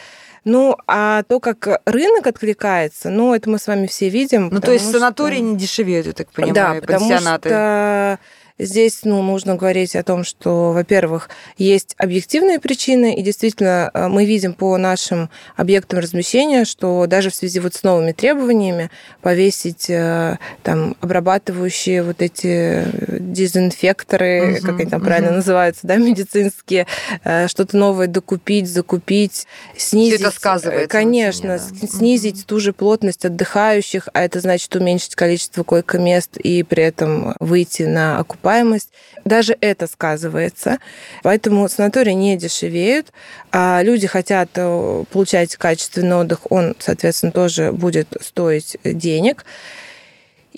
Ну, 0.45 0.77
а 0.87 1.23
то, 1.25 1.41
как 1.41 1.81
рынок 1.87 2.27
откликается, 2.27 3.11
ну, 3.11 3.35
это 3.35 3.51
мы 3.51 3.59
с 3.59 3.67
вами 3.67 3.87
все 3.87 4.09
видим. 4.09 4.49
Ну, 4.53 4.61
то 4.61 4.73
есть 4.73 4.89
что- 4.89 4.99
санатории 4.99 5.39
не 5.39 5.57
дешевеют, 5.57 6.07
я 6.07 6.13
так 6.13 6.31
понимаю, 6.31 6.55
да, 6.55 6.77
и 6.77 6.81
потому 6.81 7.09
пансионаты. 7.09 7.49
что 7.49 8.19
здесь 8.59 9.01
ну, 9.05 9.23
нужно 9.23 9.57
говорить 9.57 9.95
о 9.97 10.03
том, 10.03 10.25
что, 10.25 10.73
во-первых, 10.73 11.29
есть 11.57 11.95
объективные 11.99 12.59
причины, 12.59 13.15
и 13.15 13.23
действительно 13.23 13.91
э, 13.93 14.09
мы 14.09 14.25
видим 14.25 14.55
по 14.55 14.77
нашим 14.77 15.31
объектам 15.57 15.99
размещения, 15.99 16.65
что 16.65 17.07
даже 17.07 17.31
в 17.31 17.35
связи 17.35 17.61
вот 17.61 17.75
с 17.75 17.83
новыми 17.83 18.13
требованиями 18.13 18.91
повесить 19.23 19.89
э, 19.89 20.39
там 20.63 20.97
обрабатывающие 21.01 22.03
вот 22.03 22.23
эти 22.23 22.85
дезинфекторы, 23.19 24.59
Мгм, 24.59 24.63
как 24.63 24.81
они 24.81 24.91
там 24.91 25.01
правильно 25.01 25.29
мгм. 25.31 25.37
называются, 25.39 25.87
да, 25.87 25.97
медицинские, 25.97 26.87
э, 27.25 27.49
что-то 27.49 27.77
новое 27.77 28.07
докупить, 28.07 28.69
закупить, 28.69 29.47
снизить. 29.77 30.21
это 30.21 30.31
сказывается 30.31 30.89
Конечно, 30.89 31.59
цене, 31.59 31.79
да. 31.83 31.89
снизить 31.89 32.47
ту 32.47 32.61
же 32.61 32.73
плотность 32.73 33.25
отдыхающих, 33.25 34.09
а 34.13 34.23
это 34.23 34.41
значит 34.41 34.75
уменьшить 34.75 35.15
количество 35.15 35.63
койко-мест 35.63 36.37
и 36.39 36.63
при 36.63 36.83
этом 36.85 37.35
выйти 37.41 37.83
на 37.83 38.19
окупаемость. 38.49 38.91
Даже 39.25 39.57
это 39.61 39.87
сказывается. 39.87 40.79
Поэтому 41.23 41.69
санатории 41.69 42.13
не 42.13 42.37
дешевеют, 42.37 43.13
а 43.53 43.83
люди 43.83 44.07
хотят 44.07 44.51
э, 44.55 45.05
получать 45.11 45.57
качественный 45.57 46.17
отдых, 46.17 46.51
он, 46.51 46.75
соответственно, 46.79 47.33
тоже 47.33 47.73
будет 47.73 48.09
стоить 48.21 48.77
денег. 48.85 49.45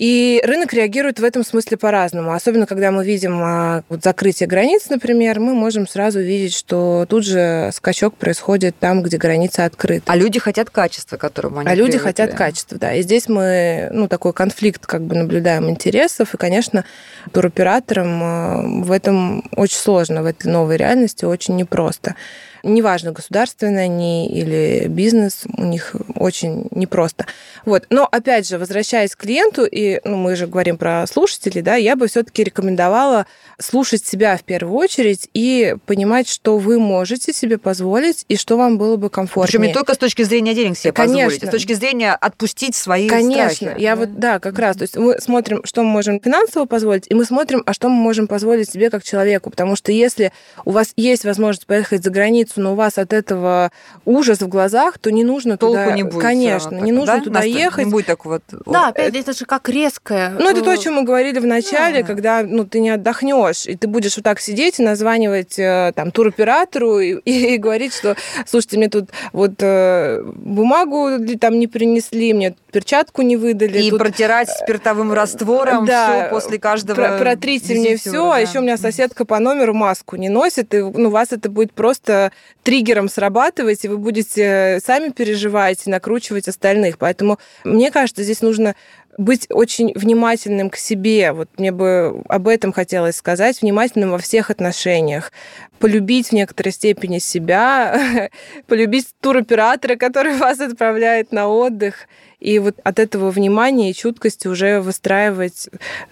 И 0.01 0.41
рынок 0.43 0.73
реагирует 0.73 1.19
в 1.19 1.23
этом 1.23 1.45
смысле 1.45 1.77
по-разному. 1.77 2.33
Особенно, 2.33 2.65
когда 2.65 2.89
мы 2.89 3.05
видим 3.05 3.39
а, 3.39 3.83
вот 3.87 4.03
закрытие 4.03 4.47
границ, 4.47 4.89
например, 4.89 5.39
мы 5.39 5.53
можем 5.53 5.87
сразу 5.87 6.19
видеть, 6.19 6.55
что 6.55 7.05
тут 7.07 7.23
же 7.23 7.69
скачок 7.71 8.15
происходит 8.15 8.75
там, 8.79 9.03
где 9.03 9.17
граница 9.17 9.63
открыта. 9.63 10.11
А 10.11 10.15
люди 10.15 10.39
хотят 10.39 10.71
качества, 10.71 11.17
которому 11.17 11.59
они 11.59 11.69
А 11.69 11.75
люди 11.75 11.91
привыкли. 11.99 12.07
хотят 12.07 12.33
качества, 12.33 12.79
да. 12.79 12.93
И 12.95 13.03
здесь 13.03 13.29
мы, 13.29 13.89
ну, 13.91 14.07
такой 14.07 14.33
конфликт 14.33 14.87
как 14.87 15.03
бы 15.03 15.13
наблюдаем 15.13 15.69
интересов. 15.69 16.33
И, 16.33 16.37
конечно, 16.37 16.83
туроператорам 17.31 18.23
э, 18.23 18.83
в 18.85 18.91
этом 18.91 19.43
очень 19.55 19.77
сложно, 19.77 20.23
в 20.23 20.25
этой 20.25 20.51
новой 20.51 20.77
реальности 20.77 21.25
очень 21.25 21.57
непросто. 21.57 22.15
Неважно, 22.63 23.11
государственное 23.11 23.85
они 23.85 24.29
или 24.29 24.87
бизнес, 24.87 25.43
у 25.57 25.63
них 25.63 25.95
очень 26.15 26.67
непросто. 26.71 27.25
Вот. 27.65 27.85
Но, 27.89 28.07
опять 28.09 28.47
же, 28.47 28.57
возвращаясь 28.57 29.15
к 29.15 29.21
клиенту, 29.21 29.65
и 29.65 29.99
ну, 30.03 30.17
мы 30.17 30.35
же 30.35 30.47
говорим 30.47 30.77
про 30.77 31.05
слушателей, 31.07 31.61
да, 31.61 31.75
я 31.75 31.95
бы 31.95 32.07
все-таки 32.07 32.43
рекомендовала 32.43 33.25
слушать 33.59 34.05
себя 34.05 34.37
в 34.37 34.43
первую 34.43 34.77
очередь 34.77 35.29
и 35.33 35.75
понимать, 35.85 36.27
что 36.27 36.57
вы 36.57 36.79
можете 36.79 37.33
себе 37.33 37.57
позволить 37.57 38.25
и 38.27 38.37
что 38.37 38.57
вам 38.57 38.77
было 38.77 38.95
бы 38.95 39.09
комфортнее. 39.09 39.59
Причем 39.59 39.67
не 39.67 39.73
только 39.73 39.93
с 39.93 39.97
точки 39.97 40.23
зрения 40.23 40.53
денег 40.53 40.77
себе 40.77 40.93
Конечно. 40.93 41.23
позволить, 41.23 41.43
а 41.43 41.47
с 41.47 41.49
точки 41.49 41.73
зрения 41.73 42.13
отпустить 42.13 42.75
свои 42.75 43.07
Конечно, 43.07 43.55
страхи. 43.55 43.81
я 43.81 43.95
вот, 43.95 44.19
да, 44.19 44.39
как 44.39 44.57
раз. 44.59 44.77
То 44.77 44.83
есть 44.83 44.97
мы 44.97 45.19
смотрим, 45.19 45.61
что 45.65 45.83
мы 45.83 45.89
можем 45.89 46.19
финансово 46.19 46.65
позволить, 46.65 47.05
и 47.09 47.13
мы 47.13 47.25
смотрим, 47.25 47.63
а 47.65 47.73
что 47.73 47.89
мы 47.89 47.95
можем 47.95 48.27
позволить 48.27 48.69
себе 48.69 48.89
как 48.89 49.03
человеку. 49.03 49.49
Потому 49.49 49.75
что 49.75 49.91
если 49.91 50.31
у 50.65 50.71
вас 50.71 50.93
есть 50.95 51.25
возможность 51.25 51.65
поехать 51.65 52.03
за 52.03 52.09
границу 52.09 52.50
разогнаться, 52.51 52.61
но 52.61 52.73
у 52.73 52.75
вас 52.75 52.97
от 52.97 53.13
этого 53.13 53.71
ужас 54.05 54.39
в 54.41 54.47
глазах, 54.47 54.97
то 54.97 55.11
не 55.11 55.23
нужно 55.23 55.57
Толку 55.57 55.77
туда... 55.83 55.95
не 55.95 56.03
будет. 56.03 56.21
Конечно, 56.21 56.71
равно 56.71 56.85
не 56.85 56.91
так, 56.91 56.99
нужно 56.99 57.17
да? 57.17 57.23
туда 57.23 57.43
ехать. 57.43 57.85
Не 57.85 57.91
будет 57.91 58.05
такого 58.05 58.41
вот... 58.49 58.63
Да, 58.65 58.87
опять 58.87 59.15
это 59.15 59.33
же 59.33 59.45
как 59.45 59.69
резкое. 59.69 60.31
Ну, 60.37 60.49
это 60.49 60.61
то, 60.61 60.71
о 60.71 60.75
э, 60.75 60.77
чем 60.77 60.95
мы 60.95 61.03
говорили 61.03 61.39
в 61.39 61.45
начале, 61.45 62.01
Да. 62.01 62.07
когда 62.07 62.43
ну, 62.43 62.65
ты 62.65 62.79
не 62.79 62.89
отдохнешь, 62.89 63.67
и 63.67 63.75
ты 63.75 63.87
будешь 63.87 64.15
вот 64.17 64.23
так 64.23 64.39
сидеть 64.39 64.79
и 64.79 64.83
названивать 64.83 65.57
э, 65.59 65.91
там 65.95 66.11
туроператору 66.11 66.99
и, 66.99 67.13
и 67.25 67.57
говорить, 67.57 67.93
что, 67.93 68.15
слушайте, 68.45 68.77
мне 68.77 68.89
тут 68.89 69.09
вот 69.33 69.53
э, 69.59 70.21
бумагу 70.23 71.17
ли 71.17 71.37
там 71.37 71.59
не 71.59 71.67
принесли, 71.67 72.33
мне 72.33 72.55
перчатку 72.71 73.21
не 73.21 73.37
выдали. 73.37 73.79
И 73.79 73.89
тут 73.89 73.99
протирать 73.99 74.49
спиртовым 74.49 75.13
раствором 75.13 75.85
Да, 75.85 76.27
все 76.27 76.29
после 76.29 76.59
каждого 76.59 76.95
про- 76.95 77.17
протрите 77.17 77.75
мне 77.75 77.97
все, 77.97 78.29
а 78.29 78.35
да. 78.35 78.39
еще 78.39 78.59
у 78.59 78.61
меня 78.61 78.77
соседка 78.77 79.25
по 79.25 79.39
номеру 79.39 79.73
маску 79.73 80.15
не 80.15 80.29
носит, 80.29 80.73
и 80.73 80.79
ну, 80.79 81.09
у 81.09 81.11
вас 81.11 81.31
это 81.31 81.49
будет 81.49 81.73
просто 81.73 82.31
триггером 82.63 83.09
срабатывать, 83.09 83.83
и 83.85 83.87
вы 83.87 83.97
будете 83.97 84.79
сами 84.85 85.09
переживать 85.09 85.85
и 85.85 85.89
накручивать 85.89 86.47
остальных. 86.47 86.97
Поэтому 86.97 87.39
мне 87.63 87.91
кажется, 87.91 88.23
здесь 88.23 88.41
нужно 88.41 88.75
быть 89.17 89.47
очень 89.49 89.91
внимательным 89.95 90.69
к 90.69 90.77
себе. 90.77 91.31
Вот 91.31 91.49
мне 91.57 91.71
бы 91.71 92.23
об 92.27 92.47
этом 92.47 92.71
хотелось 92.71 93.15
сказать, 93.15 93.61
внимательным 93.61 94.11
во 94.11 94.17
всех 94.17 94.49
отношениях. 94.49 95.31
Полюбить 95.79 96.29
в 96.29 96.33
некоторой 96.33 96.71
степени 96.71 97.19
себя, 97.19 98.29
полюбить 98.67 99.07
туроператора, 99.21 99.95
который 99.95 100.35
вас 100.37 100.59
отправляет 100.59 101.31
на 101.31 101.47
отдых. 101.47 102.07
И 102.39 102.57
вот 102.59 102.75
от 102.83 102.99
этого 102.99 103.29
внимания 103.29 103.91
и 103.91 103.93
чуткости 103.93 104.47
уже 104.47 104.81
выстраивать 104.81 105.69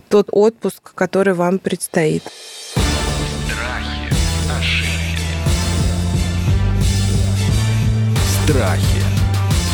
тот 0.09 0.27
отпуск, 0.31 0.93
который 0.93 1.33
вам 1.33 1.57
предстоит. 1.57 2.23
Страхи, 3.45 4.13
ошибки, 4.59 4.98
Страхи. 8.49 9.03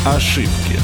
Ошибки. 0.04 0.78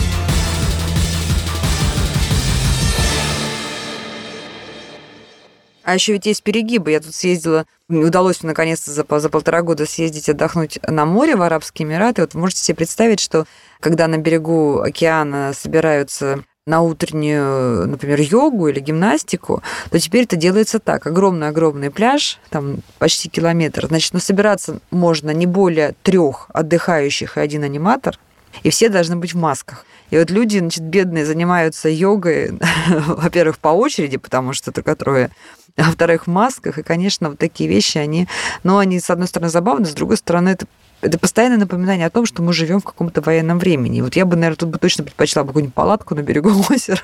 А 5.84 5.92
еще 5.92 6.14
ведь 6.14 6.24
есть 6.24 6.42
перегибы. 6.42 6.92
Я 6.92 7.00
тут 7.00 7.14
съездила, 7.14 7.66
мне 7.88 8.06
удалось 8.06 8.42
наконец-то 8.42 8.92
за, 8.92 9.04
за 9.18 9.28
полтора 9.28 9.60
года 9.60 9.84
съездить 9.84 10.30
отдохнуть 10.30 10.78
на 10.88 11.04
море 11.04 11.36
в 11.36 11.42
Арабские 11.42 11.86
Эмираты. 11.86 12.22
Вот 12.22 12.32
можете 12.32 12.62
себе 12.62 12.76
представить, 12.76 13.20
что 13.20 13.44
когда 13.80 14.08
на 14.08 14.16
берегу 14.16 14.80
океана 14.80 15.52
собираются 15.52 16.44
на 16.66 16.80
утреннюю, 16.82 17.88
например, 17.88 18.20
йогу 18.20 18.68
или 18.68 18.78
гимнастику, 18.78 19.62
то 19.90 19.98
теперь 19.98 20.24
это 20.24 20.36
делается 20.36 20.78
так. 20.78 21.06
Огромный-огромный 21.08 21.90
пляж, 21.90 22.38
там 22.50 22.78
почти 22.98 23.28
километр. 23.28 23.86
Значит, 23.88 24.14
ну, 24.14 24.20
собираться 24.20 24.78
можно 24.92 25.32
не 25.32 25.46
более 25.46 25.94
трех 26.04 26.46
отдыхающих 26.54 27.36
и 27.36 27.40
один 27.40 27.64
аниматор, 27.64 28.16
и 28.62 28.70
все 28.70 28.88
должны 28.88 29.16
быть 29.16 29.34
в 29.34 29.38
масках. 29.38 29.84
И 30.10 30.18
вот 30.18 30.30
люди, 30.30 30.58
значит, 30.58 30.84
бедные, 30.84 31.26
занимаются 31.26 31.88
йогой, 31.88 32.56
во-первых, 32.88 33.58
по 33.58 33.70
очереди, 33.70 34.18
потому 34.18 34.52
что 34.52 34.70
только 34.70 34.94
трое, 34.94 35.30
а 35.76 35.84
во-вторых, 35.84 36.28
в 36.28 36.30
масках. 36.30 36.78
И, 36.78 36.84
конечно, 36.84 37.30
вот 37.30 37.38
такие 37.38 37.68
вещи, 37.68 37.98
они, 37.98 38.28
ну, 38.62 38.78
они, 38.78 39.00
с 39.00 39.10
одной 39.10 39.26
стороны, 39.26 39.50
забавны, 39.50 39.86
с 39.86 39.94
другой 39.94 40.16
стороны, 40.16 40.50
это 40.50 40.66
это 41.02 41.18
постоянное 41.18 41.58
напоминание 41.58 42.06
о 42.06 42.10
том, 42.10 42.24
что 42.26 42.42
мы 42.42 42.52
живем 42.52 42.80
в 42.80 42.84
каком-то 42.84 43.20
военном 43.20 43.58
времени. 43.58 44.00
Вот 44.00 44.14
я 44.16 44.24
бы, 44.24 44.36
наверное, 44.36 44.56
тут 44.56 44.68
бы 44.70 44.78
точно 44.78 45.04
предпочла 45.04 45.42
бы 45.42 45.48
какую-нибудь 45.48 45.74
палатку 45.74 46.14
на 46.14 46.20
берегу 46.22 46.50
озера. 46.70 47.02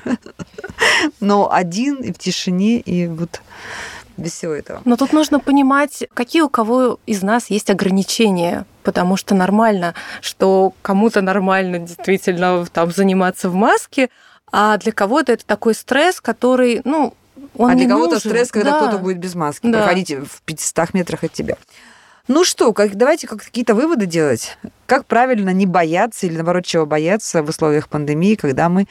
Но 1.19 1.51
один 1.51 1.97
и 1.97 2.11
в 2.13 2.17
тишине, 2.17 2.79
и 2.79 3.07
вот 3.07 3.41
без 4.17 4.33
всего 4.33 4.53
этого. 4.53 4.81
Но 4.85 4.95
тут 4.95 5.13
нужно 5.13 5.39
понимать, 5.39 6.05
какие 6.13 6.41
у 6.41 6.49
кого 6.49 6.99
из 7.05 7.21
нас 7.21 7.49
есть 7.49 7.69
ограничения, 7.69 8.65
потому 8.83 9.17
что 9.17 9.35
нормально, 9.35 9.93
что 10.21 10.73
кому-то 10.81 11.21
нормально 11.21 11.79
действительно 11.79 12.65
там 12.65 12.91
заниматься 12.91 13.49
в 13.49 13.53
маске, 13.53 14.09
а 14.51 14.77
для 14.77 14.91
кого-то 14.91 15.33
это 15.33 15.45
такой 15.45 15.75
стресс, 15.75 16.19
который, 16.21 16.81
ну, 16.85 17.13
он 17.55 17.71
а 17.71 17.75
для 17.75 17.87
кого-то 17.87 18.19
стресс, 18.19 18.49
когда 18.51 18.71
Да. 18.71 18.77
кто-то 18.79 18.97
будет 18.97 19.19
без 19.19 19.35
маски 19.35 19.67
Да. 19.69 19.79
проходить 19.79 20.11
в 20.11 20.41
500 20.43 20.93
метрах 20.93 21.23
от 21.23 21.31
тебя. 21.33 21.55
Ну 22.29 22.43
что, 22.43 22.73
как, 22.73 22.95
давайте 22.95 23.25
как 23.27 23.43
какие-то 23.43 23.73
выводы 23.73 24.05
делать. 24.05 24.55
Как 24.85 25.07
правильно 25.07 25.49
не 25.49 25.65
бояться 25.65 26.27
или, 26.27 26.35
наоборот, 26.35 26.63
чего 26.63 26.85
бояться 26.85 27.41
в 27.41 27.49
условиях 27.49 27.89
пандемии, 27.89 28.35
когда 28.35 28.69
мы 28.69 28.85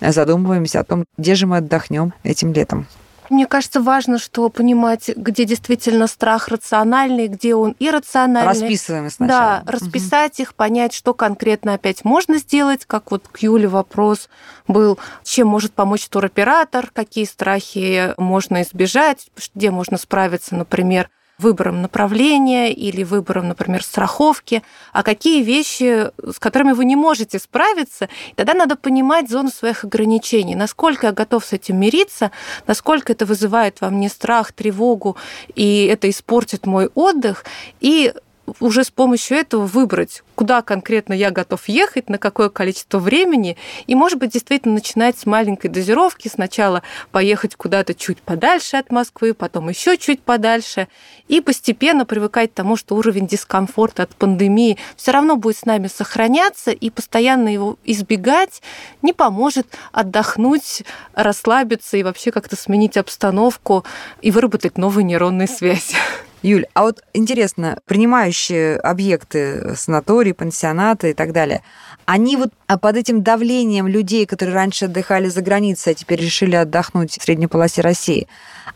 задумываемся 0.00 0.78
о 0.78 0.84
том, 0.84 1.04
где 1.18 1.34
же 1.34 1.48
мы 1.48 1.56
отдохнем 1.56 2.14
этим 2.22 2.52
летом. 2.52 2.86
Мне 3.30 3.46
кажется, 3.46 3.80
важно, 3.80 4.20
что 4.20 4.48
понимать, 4.48 5.10
где 5.16 5.44
действительно 5.44 6.06
страх 6.06 6.46
рациональный, 6.46 7.26
где 7.26 7.56
он 7.56 7.74
иррациональный. 7.80 8.48
Расписываем 8.48 9.10
сначала. 9.10 9.62
Да, 9.66 9.72
расписать 9.72 10.38
их, 10.38 10.54
понять, 10.54 10.92
что 10.92 11.14
конкретно 11.14 11.74
опять 11.74 12.04
можно 12.04 12.36
сделать, 12.38 12.84
как 12.86 13.10
вот 13.10 13.26
к 13.26 13.38
Юле 13.38 13.66
вопрос 13.66 14.28
был, 14.68 15.00
чем 15.24 15.48
может 15.48 15.72
помочь 15.72 16.06
туроператор, 16.06 16.90
какие 16.92 17.24
страхи 17.24 18.14
можно 18.18 18.62
избежать, 18.62 19.26
где 19.52 19.72
можно 19.72 19.98
справиться, 19.98 20.54
например, 20.54 21.10
выбором 21.38 21.82
направления 21.82 22.72
или 22.72 23.02
выбором, 23.02 23.48
например, 23.48 23.82
страховки, 23.82 24.62
а 24.92 25.02
какие 25.02 25.42
вещи, 25.42 26.10
с 26.30 26.38
которыми 26.38 26.72
вы 26.72 26.84
не 26.84 26.96
можете 26.96 27.38
справиться, 27.38 28.08
тогда 28.36 28.54
надо 28.54 28.76
понимать 28.76 29.28
зону 29.28 29.50
своих 29.50 29.84
ограничений, 29.84 30.54
насколько 30.54 31.08
я 31.08 31.12
готов 31.12 31.44
с 31.44 31.52
этим 31.52 31.78
мириться, 31.78 32.30
насколько 32.66 33.12
это 33.12 33.26
вызывает 33.26 33.80
во 33.80 33.90
мне 33.90 34.08
страх, 34.08 34.52
тревогу, 34.52 35.16
и 35.54 35.86
это 35.86 36.08
испортит 36.08 36.66
мой 36.66 36.90
отдых, 36.94 37.44
и 37.80 38.14
уже 38.60 38.84
с 38.84 38.90
помощью 38.90 39.38
этого 39.38 39.66
выбрать, 39.66 40.22
куда 40.34 40.62
конкретно 40.62 41.12
я 41.12 41.30
готов 41.30 41.68
ехать, 41.68 42.08
на 42.08 42.18
какое 42.18 42.48
количество 42.48 42.98
времени, 42.98 43.56
и, 43.86 43.94
может 43.94 44.18
быть, 44.18 44.32
действительно 44.32 44.74
начинать 44.74 45.18
с 45.18 45.26
маленькой 45.26 45.68
дозировки, 45.68 46.28
сначала 46.28 46.82
поехать 47.10 47.56
куда-то 47.56 47.94
чуть 47.94 48.20
подальше 48.20 48.76
от 48.76 48.90
Москвы, 48.90 49.34
потом 49.34 49.68
еще 49.68 49.96
чуть 49.96 50.20
подальше, 50.20 50.88
и 51.28 51.40
постепенно 51.40 52.04
привыкать 52.04 52.50
к 52.52 52.54
тому, 52.54 52.76
что 52.76 52.96
уровень 52.96 53.26
дискомфорта 53.26 54.04
от 54.04 54.14
пандемии 54.14 54.78
все 54.96 55.12
равно 55.12 55.36
будет 55.36 55.58
с 55.58 55.64
нами 55.64 55.88
сохраняться, 55.88 56.70
и 56.70 56.90
постоянно 56.90 57.48
его 57.48 57.78
избегать 57.84 58.62
не 59.02 59.12
поможет 59.12 59.66
отдохнуть, 59.92 60.82
расслабиться 61.14 61.96
и 61.96 62.02
вообще 62.02 62.30
как-то 62.30 62.56
сменить 62.56 62.96
обстановку 62.96 63.84
и 64.20 64.30
выработать 64.30 64.78
новые 64.78 65.04
нейронные 65.04 65.48
связи. 65.48 65.96
Юль, 66.44 66.66
а 66.74 66.82
вот 66.82 67.02
интересно, 67.14 67.78
принимающие 67.86 68.76
объекты, 68.76 69.74
санатории, 69.76 70.32
пансионаты 70.32 71.10
и 71.10 71.14
так 71.14 71.32
далее, 71.32 71.62
они 72.04 72.36
вот 72.36 72.50
а 72.66 72.78
под 72.78 72.96
этим 72.96 73.22
давлением 73.22 73.86
людей, 73.88 74.26
которые 74.26 74.54
раньше 74.54 74.84
отдыхали 74.84 75.28
за 75.28 75.40
границей, 75.40 75.92
а 75.92 75.94
теперь 75.94 76.20
решили 76.20 76.54
отдохнуть 76.54 77.18
в 77.18 77.22
средней 77.22 77.46
полосе 77.46 77.80
России, 77.80 78.28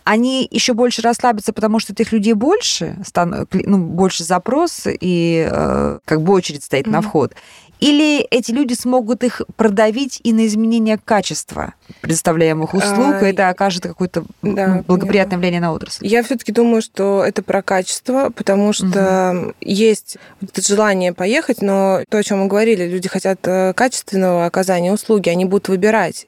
они 0.05 0.49
еще 0.51 0.73
больше 0.73 1.03
расслабятся, 1.03 1.53
потому 1.53 1.79
что 1.79 1.93
этих 1.93 2.11
людей 2.11 2.33
больше, 2.33 2.97
ну, 3.53 3.77
больше 3.77 4.25
запрос 4.25 4.85
и 4.87 5.47
э, 5.51 5.99
как 6.07 6.23
бы 6.23 6.33
очередь 6.33 6.65
стоит 6.65 6.87
на 6.87 7.01
Мгм. 7.01 7.09
вход. 7.09 7.35
Или 7.81 8.21
эти 8.21 8.51
люди 8.51 8.73
смогут 8.73 9.23
их 9.25 9.43
продавить 9.57 10.21
и 10.25 10.33
на 10.33 10.47
изменение 10.47 10.99
качества 10.99 11.75
предоставляемых 12.01 12.75
услуг, 12.75 13.17
А, 13.21 13.27
и 13.27 13.31
это 13.31 13.49
окажет 13.49 13.83
какое-то 13.85 14.25
да, 14.43 14.67
ну, 14.69 14.83
благоприятное 14.83 15.39
влияние 15.39 15.61
на 15.61 15.73
отрасль. 15.73 16.07
Я 16.07 16.23
все-таки 16.23 16.53
думаю, 16.53 16.83
что 16.83 17.25
это 17.25 17.43
про 17.43 17.63
качество, 17.63 18.31
потому 18.35 18.73
что 18.73 19.53
есть 19.61 20.17
вот 20.41 20.51
это 20.51 20.63
желание 20.63 21.13
поехать, 21.13 21.63
но 21.63 22.03
то, 22.09 22.19
о 22.19 22.23
чем 22.23 22.41
мы 22.41 22.47
говорили, 22.47 22.85
люди 22.87 23.09
хотят 23.09 23.41
э, 23.45 23.73
качественного 23.75 24.47
оказания 24.47 24.93
услуги, 24.93 25.29
они 25.29 25.45
будут 25.45 25.69
выбирать. 25.69 26.27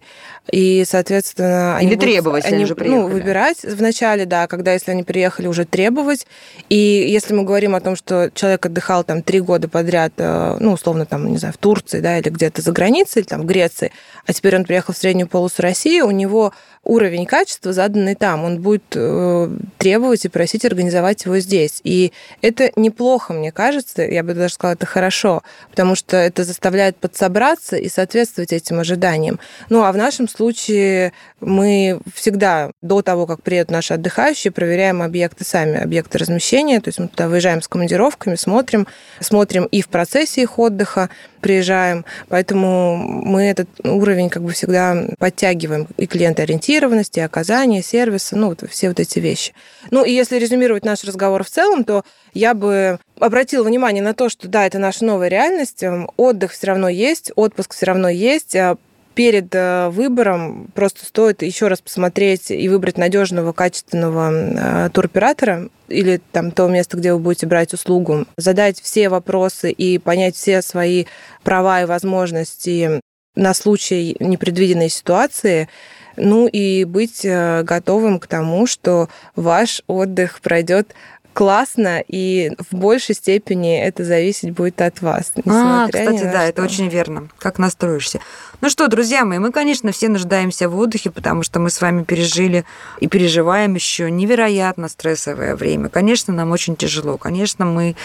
И, 0.50 0.84
соответственно, 0.86 1.76
они 1.76 1.88
Или 1.88 1.94
будут- 1.96 2.10
требовать, 2.10 2.44
если 2.44 2.54
они, 2.56 2.64
уже 2.64 2.74
Ну, 2.74 2.78
приехали. 2.78 3.12
выбирать 3.12 3.58
вначале, 3.62 4.24
да, 4.26 4.46
когда, 4.46 4.72
если 4.72 4.90
они 4.90 5.02
приехали, 5.04 5.46
уже 5.46 5.64
требовать. 5.64 6.26
И 6.68 6.76
если 6.76 7.34
мы 7.34 7.44
говорим 7.44 7.74
о 7.74 7.80
том, 7.80 7.94
что 7.94 8.30
человек 8.34 8.66
отдыхал 8.66 9.04
там 9.04 9.22
три 9.22 9.40
года 9.40 9.68
подряд, 9.68 10.12
э, 10.16 10.56
ну, 10.58 10.72
условно, 10.72 11.06
там, 11.06 11.30
не 11.30 11.36
знаю, 11.38 11.54
в 11.54 11.58
Турции, 11.58 12.00
да, 12.00 12.18
или 12.18 12.30
где-то 12.30 12.62
за 12.62 12.72
границей, 12.72 13.20
или 13.20 13.28
там 13.28 13.42
в 13.42 13.44
Греции, 13.44 13.92
а 14.26 14.32
теперь 14.32 14.56
он 14.56 14.64
приехал 14.64 14.92
в 14.94 14.96
среднюю 14.96 15.28
полосу 15.28 15.49
России, 15.58 16.00
у 16.00 16.10
него 16.10 16.52
уровень 16.82 17.26
качества 17.26 17.72
заданный 17.72 18.14
там, 18.14 18.44
он 18.44 18.60
будет 18.60 18.84
э, 18.94 19.50
требовать 19.76 20.24
и 20.24 20.28
просить 20.28 20.64
организовать 20.64 21.24
его 21.24 21.38
здесь. 21.38 21.80
И 21.84 22.12
это 22.40 22.70
неплохо, 22.76 23.34
мне 23.34 23.52
кажется, 23.52 24.02
я 24.02 24.22
бы 24.22 24.32
даже 24.32 24.54
сказала, 24.54 24.74
это 24.74 24.86
хорошо, 24.86 25.42
потому 25.70 25.94
что 25.94 26.16
это 26.16 26.42
заставляет 26.44 26.96
подсобраться 26.96 27.76
и 27.76 27.88
соответствовать 27.88 28.52
этим 28.52 28.80
ожиданиям. 28.80 29.38
Ну, 29.68 29.84
а 29.84 29.92
в 29.92 29.96
нашем 29.96 30.26
случае 30.26 31.12
мы 31.40 32.00
всегда 32.14 32.70
до 32.80 33.02
того, 33.02 33.26
как 33.26 33.42
приедут 33.42 33.70
наши 33.70 33.94
отдыхающие, 33.94 34.50
проверяем 34.50 35.02
объекты 35.02 35.44
сами, 35.44 35.82
объекты 35.82 36.16
размещения, 36.16 36.80
то 36.80 36.88
есть 36.88 36.98
мы 36.98 37.08
туда 37.08 37.28
выезжаем 37.28 37.60
с 37.60 37.68
командировками, 37.68 38.36
смотрим, 38.36 38.86
смотрим 39.20 39.64
и 39.66 39.82
в 39.82 39.88
процессе 39.88 40.42
их 40.42 40.58
отдыха, 40.58 41.10
приезжаем. 41.40 42.04
Поэтому 42.28 42.96
мы 42.96 43.44
этот 43.44 43.68
уровень 43.84 44.28
как 44.28 44.42
бы 44.42 44.52
всегда 44.52 45.06
подтягиваем 45.18 45.88
и 45.96 46.06
клиентоориентированности, 46.06 47.18
и 47.18 47.22
оказания 47.22 47.82
сервиса, 47.82 48.36
ну, 48.36 48.48
вот 48.48 48.64
все 48.70 48.88
вот 48.88 49.00
эти 49.00 49.18
вещи. 49.18 49.52
Ну, 49.90 50.04
и 50.04 50.12
если 50.12 50.38
резюмировать 50.38 50.84
наш 50.84 51.04
разговор 51.04 51.44
в 51.44 51.50
целом, 51.50 51.84
то 51.84 52.04
я 52.34 52.54
бы 52.54 52.98
обратила 53.18 53.64
внимание 53.64 54.02
на 54.02 54.14
то, 54.14 54.28
что 54.28 54.48
да, 54.48 54.66
это 54.66 54.78
наша 54.78 55.04
новая 55.04 55.28
реальность, 55.28 55.84
отдых 56.16 56.52
все 56.52 56.68
равно 56.68 56.88
есть, 56.88 57.32
отпуск 57.36 57.74
все 57.74 57.86
равно 57.86 58.08
есть, 58.08 58.54
а 58.56 58.76
перед 59.14 59.54
э, 59.54 59.88
выбором 59.88 60.68
просто 60.74 61.04
стоит 61.04 61.42
еще 61.42 61.68
раз 61.68 61.80
посмотреть 61.80 62.50
и 62.50 62.68
выбрать 62.68 62.98
надежного, 62.98 63.52
качественного 63.52 64.86
э, 64.86 64.90
туроператора 64.90 65.68
или 65.88 66.20
там 66.32 66.50
то 66.52 66.68
место, 66.68 66.96
где 66.96 67.12
вы 67.12 67.18
будете 67.18 67.46
брать 67.46 67.74
услугу, 67.74 68.26
задать 68.36 68.80
все 68.80 69.08
вопросы 69.08 69.70
и 69.70 69.98
понять 69.98 70.36
все 70.36 70.62
свои 70.62 71.06
права 71.42 71.82
и 71.82 71.86
возможности 71.86 73.00
на 73.34 73.54
случай 73.54 74.16
непредвиденной 74.20 74.88
ситуации, 74.88 75.68
ну 76.16 76.46
и 76.46 76.84
быть 76.84 77.24
э, 77.24 77.62
готовым 77.62 78.18
к 78.18 78.26
тому, 78.26 78.66
что 78.66 79.08
ваш 79.36 79.82
отдых 79.86 80.40
пройдет 80.40 80.94
классно, 81.40 82.04
и 82.06 82.52
в 82.70 82.76
большей 82.76 83.14
степени 83.14 83.80
это 83.80 84.04
зависеть 84.04 84.50
будет 84.50 84.82
от 84.82 85.00
вас. 85.00 85.32
А, 85.46 85.86
кстати, 85.86 86.24
да, 86.24 86.32
что. 86.32 86.42
это 86.42 86.62
очень 86.62 86.88
верно. 86.88 87.30
Как 87.38 87.58
настроишься. 87.58 88.20
Ну 88.60 88.68
что, 88.68 88.88
друзья 88.88 89.24
мои, 89.24 89.38
мы, 89.38 89.50
конечно, 89.50 89.90
все 89.90 90.10
нуждаемся 90.10 90.68
в 90.68 90.78
отдыхе, 90.78 91.10
потому 91.10 91.42
что 91.42 91.58
мы 91.58 91.70
с 91.70 91.80
вами 91.80 92.02
пережили 92.02 92.66
и 92.98 93.06
переживаем 93.08 93.74
еще 93.74 94.10
невероятно 94.10 94.90
стрессовое 94.90 95.56
время. 95.56 95.88
Конечно, 95.88 96.34
нам 96.34 96.50
очень 96.50 96.76
тяжело. 96.76 97.16
Конечно, 97.16 97.64
мы 97.64 97.96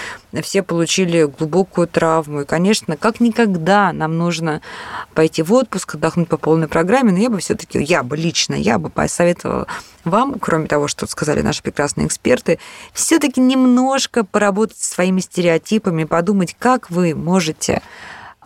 все 0.41 0.63
получили 0.63 1.25
глубокую 1.25 1.89
травму. 1.89 2.43
И, 2.43 2.45
конечно, 2.45 2.95
как 2.95 3.19
никогда 3.19 3.91
нам 3.91 4.17
нужно 4.17 4.61
пойти 5.13 5.43
в 5.43 5.51
отпуск, 5.51 5.95
отдохнуть 5.95 6.29
по 6.29 6.37
полной 6.37 6.69
программе. 6.69 7.11
Но 7.11 7.17
я 7.17 7.29
бы 7.29 7.39
все-таки, 7.39 7.83
я 7.83 8.01
бы 8.01 8.15
лично, 8.15 8.55
я 8.55 8.79
бы 8.79 8.89
посоветовала 8.89 9.67
вам, 10.05 10.39
кроме 10.39 10.67
того, 10.67 10.87
что 10.87 11.07
сказали 11.07 11.41
наши 11.41 11.61
прекрасные 11.61 12.07
эксперты, 12.07 12.59
все-таки 12.93 13.24
немножко 13.37 14.23
поработать 14.23 14.77
со 14.77 14.93
своими 14.93 15.19
стереотипами, 15.19 16.03
подумать, 16.03 16.55
как 16.57 16.89
вы 16.89 17.15
можете 17.15 17.81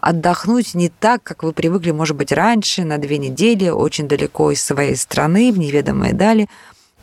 отдохнуть 0.01 0.75
не 0.75 0.89
так, 0.89 1.23
как 1.23 1.43
вы 1.43 1.51
привыкли, 1.51 1.91
может 1.91 2.15
быть, 2.15 2.31
раньше, 2.31 2.83
на 2.83 2.97
две 2.97 3.17
недели, 3.17 3.69
очень 3.69 4.07
далеко 4.07 4.51
из 4.51 4.63
своей 4.63 4.95
страны, 4.95 5.51
в 5.51 5.57
неведомые 5.57 6.13
дали. 6.13 6.47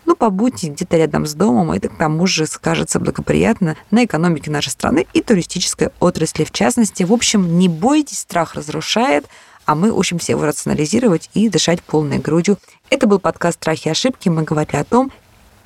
Ну, 0.06 0.14
побудьте 0.14 0.68
где-то 0.68 0.96
рядом 0.96 1.26
с 1.26 1.34
домом, 1.34 1.72
это 1.72 1.88
к 1.88 1.96
тому 1.96 2.26
же 2.26 2.46
скажется 2.46 3.00
благоприятно 3.00 3.76
на 3.90 4.04
экономике 4.04 4.50
нашей 4.50 4.70
страны 4.70 5.06
и 5.12 5.20
туристической 5.20 5.90
отрасли 5.98 6.44
в 6.44 6.52
частности. 6.52 7.02
В 7.02 7.12
общем, 7.12 7.58
не 7.58 7.68
бойтесь, 7.68 8.20
страх 8.20 8.54
разрушает, 8.54 9.26
а 9.64 9.74
мы 9.74 9.90
учимся 9.90 10.32
его 10.32 10.46
рационализировать 10.46 11.28
и 11.34 11.48
дышать 11.48 11.82
полной 11.82 12.18
грудью. 12.18 12.56
Это 12.88 13.08
был 13.08 13.18
подкаст 13.18 13.58
«Страхи 13.58 13.88
и 13.88 13.90
ошибки». 13.90 14.28
Мы 14.28 14.44
говорили 14.44 14.76
о 14.76 14.84
том, 14.84 15.10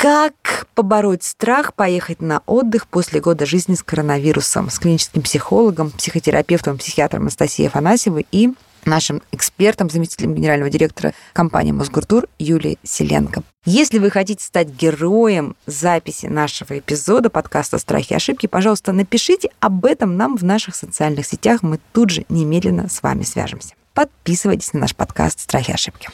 как 0.01 0.67
побороть 0.75 1.23
страх 1.23 1.75
поехать 1.75 2.23
на 2.23 2.41
отдых 2.47 2.87
после 2.87 3.21
года 3.21 3.45
жизни 3.45 3.75
с 3.75 3.83
коронавирусом 3.83 4.71
с 4.71 4.79
клиническим 4.79 5.21
психологом, 5.21 5.91
психотерапевтом, 5.91 6.79
психиатром 6.79 7.23
Анастасией 7.23 7.69
Афанасьевой 7.69 8.27
и 8.33 8.55
нашим 8.87 9.21
экспертом, 9.31 9.91
заместителем 9.91 10.35
генерального 10.35 10.71
директора 10.71 11.13
компании 11.35 11.73
Мосгуртур 11.73 12.29
Юлией 12.39 12.79
Селенко. 12.83 13.43
Если 13.67 13.99
вы 13.99 14.11
хотите 14.11 14.43
стать 14.43 14.69
героем 14.69 15.55
записи 15.67 16.27
нашего 16.27 16.79
эпизода 16.79 17.29
подкаста 17.29 17.77
«Страхи 17.77 18.15
и 18.15 18.17
ошибки», 18.17 18.47
пожалуйста, 18.47 18.93
напишите 18.93 19.51
об 19.61 19.85
этом 19.85 20.17
нам 20.17 20.39
в 20.39 20.43
наших 20.43 20.77
социальных 20.77 21.27
сетях. 21.27 21.63
Мы 21.63 21.79
тут 21.93 22.09
же 22.09 22.25
немедленно 22.31 22.89
с 22.89 23.03
вами 23.03 23.23
свяжемся. 23.23 23.75
Подписывайтесь 23.93 24.73
на 24.73 24.81
наш 24.81 24.97
подкаст 24.97 25.41
«Страхи 25.41 25.73
и 25.73 25.75
ошибки». 25.75 26.09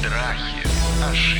Страхи, 0.00 0.66
ошибки. 1.08 1.39